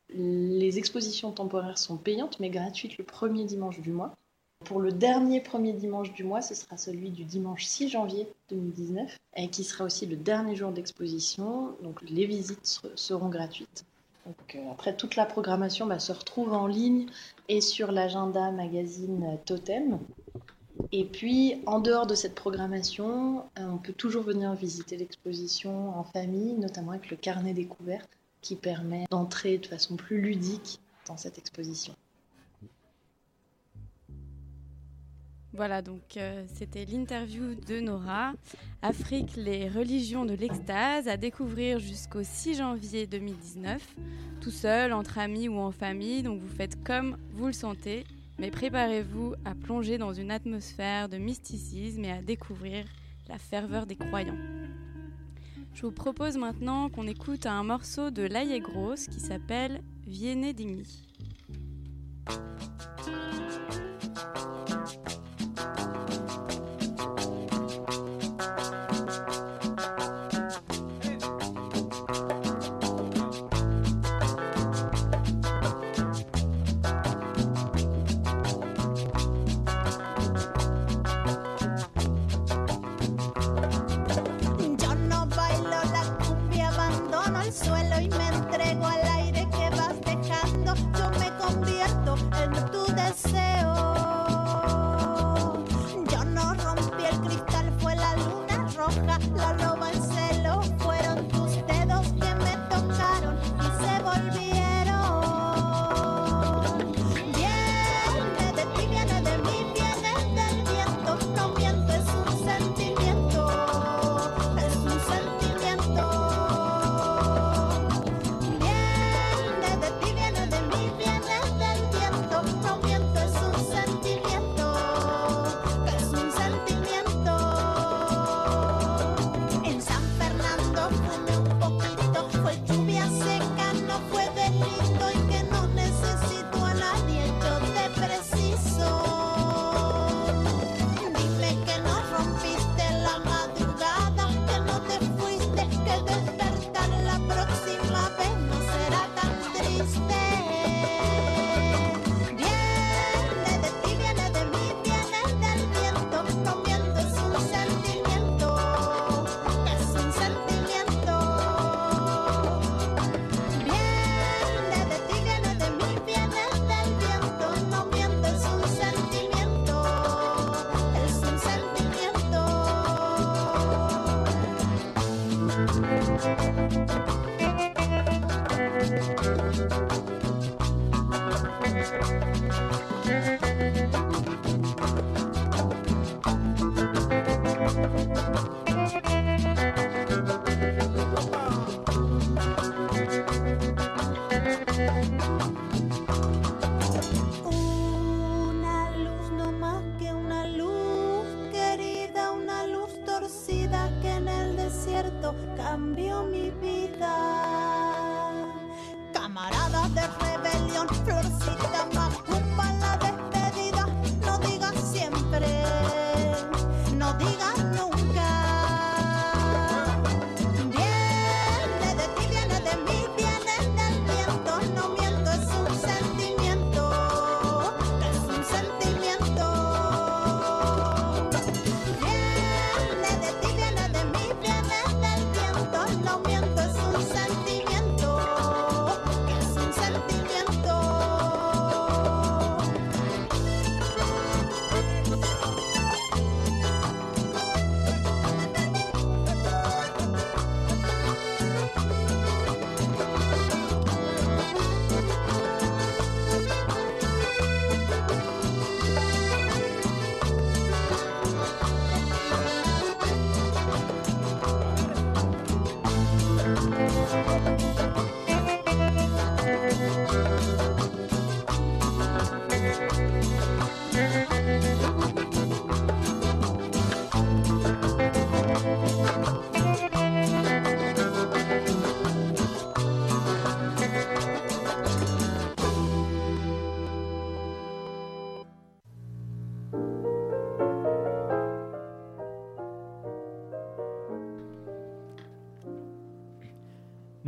[0.09, 4.15] les expositions temporaires sont payantes mais gratuites le premier dimanche du mois.
[4.63, 9.15] Pour le dernier premier dimanche du mois, ce sera celui du dimanche 6 janvier 2019,
[9.35, 11.75] et qui sera aussi le dernier jour d'exposition.
[11.83, 13.85] Donc les visites seront gratuites.
[14.27, 17.07] Euh, après, toute la programmation bah, se retrouve en ligne
[17.47, 19.99] et sur l'agenda magazine Totem.
[20.91, 26.03] Et puis, en dehors de cette programmation, euh, on peut toujours venir visiter l'exposition en
[26.03, 28.05] famille, notamment avec le carnet découvert
[28.41, 31.95] qui permet d'entrer de façon plus ludique dans cette exposition.
[35.55, 38.33] Voilà, donc euh, c'était l'interview de Nora.
[38.81, 43.81] Afrique, les religions de l'extase, à découvrir jusqu'au 6 janvier 2019,
[44.41, 46.23] tout seul, entre amis ou en famille.
[46.23, 48.03] Donc vous faites comme vous le sentez,
[48.37, 52.85] mais préparez-vous à plonger dans une atmosphère de mysticisme et à découvrir
[53.27, 54.37] la ferveur des croyants.
[55.73, 61.03] Je vous propose maintenant qu'on écoute un morceau de Laïe Grosse qui s'appelle Viene Digni.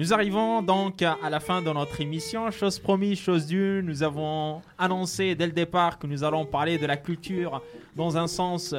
[0.07, 2.49] Nous arrivons donc à la fin de notre émission.
[2.49, 6.85] Chose promise, chose due, nous avons annoncé dès le départ que nous allons parler de
[6.85, 7.61] la culture
[7.93, 8.73] dans un sens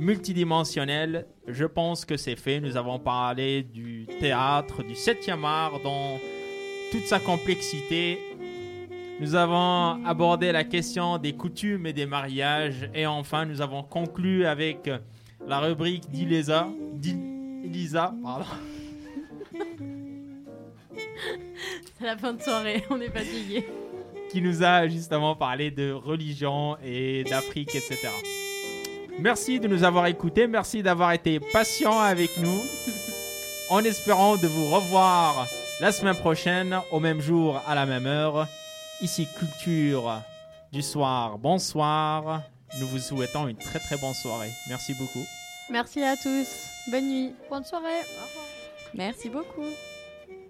[0.00, 1.28] multidimensionnel.
[1.46, 2.58] Je pense que c'est fait.
[2.58, 6.18] Nous avons parlé du théâtre, du 7e art dans
[6.90, 8.18] toute sa complexité.
[9.20, 12.90] Nous avons abordé la question des coutumes et des mariages.
[12.94, 14.90] Et enfin, nous avons conclu avec
[15.46, 16.66] la rubrique d'Ilisa.
[16.94, 18.46] d'Elisa, pardon.
[21.98, 23.66] C'est la fin de soirée, on est fatigué.
[24.30, 28.08] qui nous a justement parlé de religion et d'Afrique, etc.
[29.20, 32.60] Merci de nous avoir écoutés, merci d'avoir été patient avec nous,
[33.70, 35.46] en espérant de vous revoir
[35.80, 38.48] la semaine prochaine, au même jour, à la même heure.
[39.00, 40.20] Ici Culture
[40.72, 42.42] du soir, bonsoir.
[42.80, 44.50] Nous vous souhaitons une très très bonne soirée.
[44.68, 45.24] Merci beaucoup.
[45.70, 46.66] Merci à tous.
[46.90, 47.34] Bonne nuit.
[47.48, 48.02] Bonne soirée.
[48.94, 49.70] Merci beaucoup.